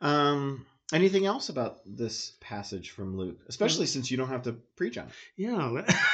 [0.00, 4.98] Um, anything else about this passage from Luke, especially since you don't have to preach
[4.98, 5.12] on it?
[5.36, 5.84] Yeah.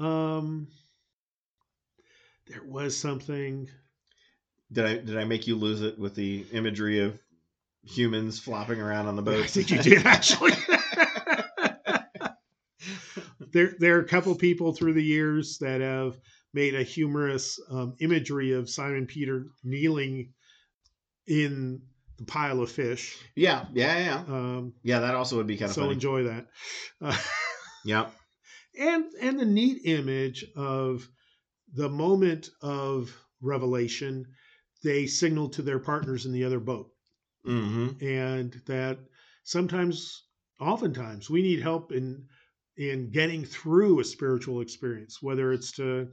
[0.00, 0.68] um,
[2.48, 3.68] there was something.
[4.72, 7.18] Did I did I make you lose it with the imagery of
[7.84, 9.40] humans flopping around on the boat?
[9.44, 10.52] I think you did actually.
[13.52, 16.18] there, there are a couple people through the years that have
[16.52, 20.32] made a humorous um, imagery of Simon Peter kneeling
[21.26, 21.82] in
[22.18, 23.16] the pile of fish.
[23.36, 25.00] yeah, yeah, yeah, Um, yeah.
[25.00, 25.94] That also would be kind of so funny.
[25.94, 26.46] enjoy that.
[27.00, 27.16] Uh,
[27.84, 28.06] yeah,
[28.78, 31.08] and and the neat image of
[31.72, 34.26] the moment of revelation,
[34.82, 36.92] they signal to their partners in the other boat,
[37.44, 38.98] hmm and that
[39.44, 40.24] sometimes,
[40.60, 42.26] oftentimes, we need help in
[42.76, 46.10] in getting through a spiritual experience, whether it's to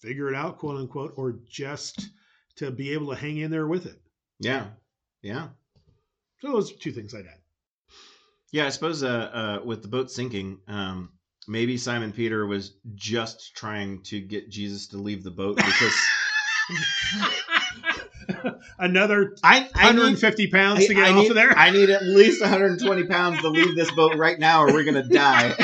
[0.00, 2.10] figure it out, quote unquote, or just
[2.56, 4.00] to be able to hang in there with it.
[4.38, 4.70] yeah,
[5.22, 5.48] yeah.
[6.38, 7.42] So those are two things I'd add.
[8.52, 9.08] Yeah, I suppose uh,
[9.60, 11.15] uh, with the boat sinking, um,
[11.48, 15.94] maybe Simon Peter was just trying to get Jesus to leave the boat because
[18.78, 21.56] Another I, I need 150 pounds to get I, I off need, of there.
[21.56, 25.08] I need at least 120 pounds to leave this boat right now, or we're gonna
[25.08, 25.54] die.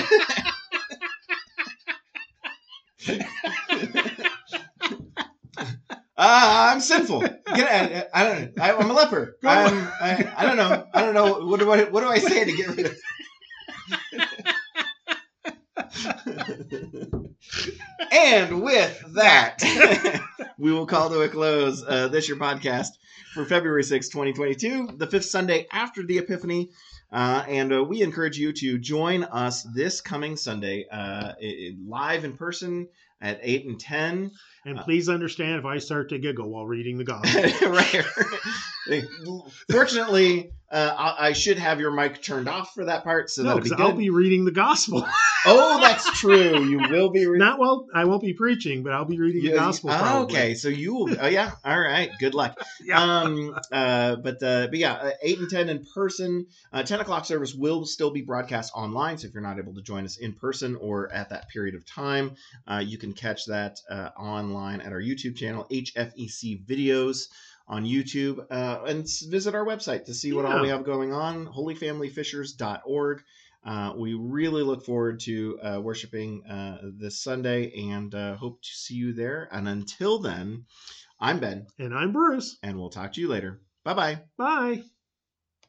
[6.16, 6.16] Ah,
[6.72, 7.20] I'm sinful.
[7.20, 8.60] Get I, I don't.
[8.60, 9.36] I, I'm a leper.
[9.44, 10.86] I'm, I, I don't know.
[10.94, 11.46] I don't know.
[11.46, 11.84] What do I?
[11.84, 12.96] What do I say to get rid of?
[18.12, 19.58] and with that,
[20.58, 22.88] we will call to a close uh, this your podcast
[23.34, 26.70] for February 6, 2022, the fifth Sunday after the Epiphany.
[27.10, 31.32] Uh, and uh, we encourage you to join us this coming Sunday, uh,
[31.86, 32.88] live in person
[33.20, 34.30] at 8 and 10.
[34.64, 37.70] And please understand if I start to giggle while reading the gospel.
[37.70, 38.04] right.
[39.70, 43.48] Fortunately, uh, I, I should have your mic turned off for that part, so no,
[43.48, 43.86] that'll be because good.
[43.90, 45.06] I'll be reading the gospel.
[45.46, 46.64] oh, that's true.
[46.64, 47.26] You will be.
[47.26, 49.90] Re- Not well, I won't be preaching, but I'll be reading the gospel.
[49.90, 50.36] oh, probably.
[50.36, 51.16] okay, so you will.
[51.20, 51.50] Oh, yeah.
[51.64, 52.10] All right.
[52.18, 52.58] Good luck.
[52.84, 53.00] Yeah.
[53.00, 53.56] Um.
[53.70, 54.16] Uh.
[54.16, 54.42] But.
[54.42, 54.66] Uh.
[54.68, 54.94] But yeah.
[54.94, 56.46] Uh, Eight and ten in person.
[56.72, 56.82] Uh.
[56.82, 59.18] Ten o'clock service will still be broadcast online.
[59.18, 61.86] So if you're not able to join us in person or at that period of
[61.86, 62.34] time,
[62.66, 67.28] uh, you can catch that uh, online at our YouTube channel, HFEC Videos
[67.68, 71.46] on YouTube, uh, and visit our website to see what all we have going on.
[71.46, 73.22] HolyFamilyFishers.org.
[73.64, 78.68] Uh, we really look forward to uh, worshiping uh, this Sunday and uh, hope to
[78.68, 79.48] see you there.
[79.52, 80.64] And until then,
[81.20, 82.58] I'm Ben, And I'm Bruce.
[82.62, 83.60] and we'll talk to you later.
[83.84, 84.20] Bye bye.
[84.36, 84.82] Bye.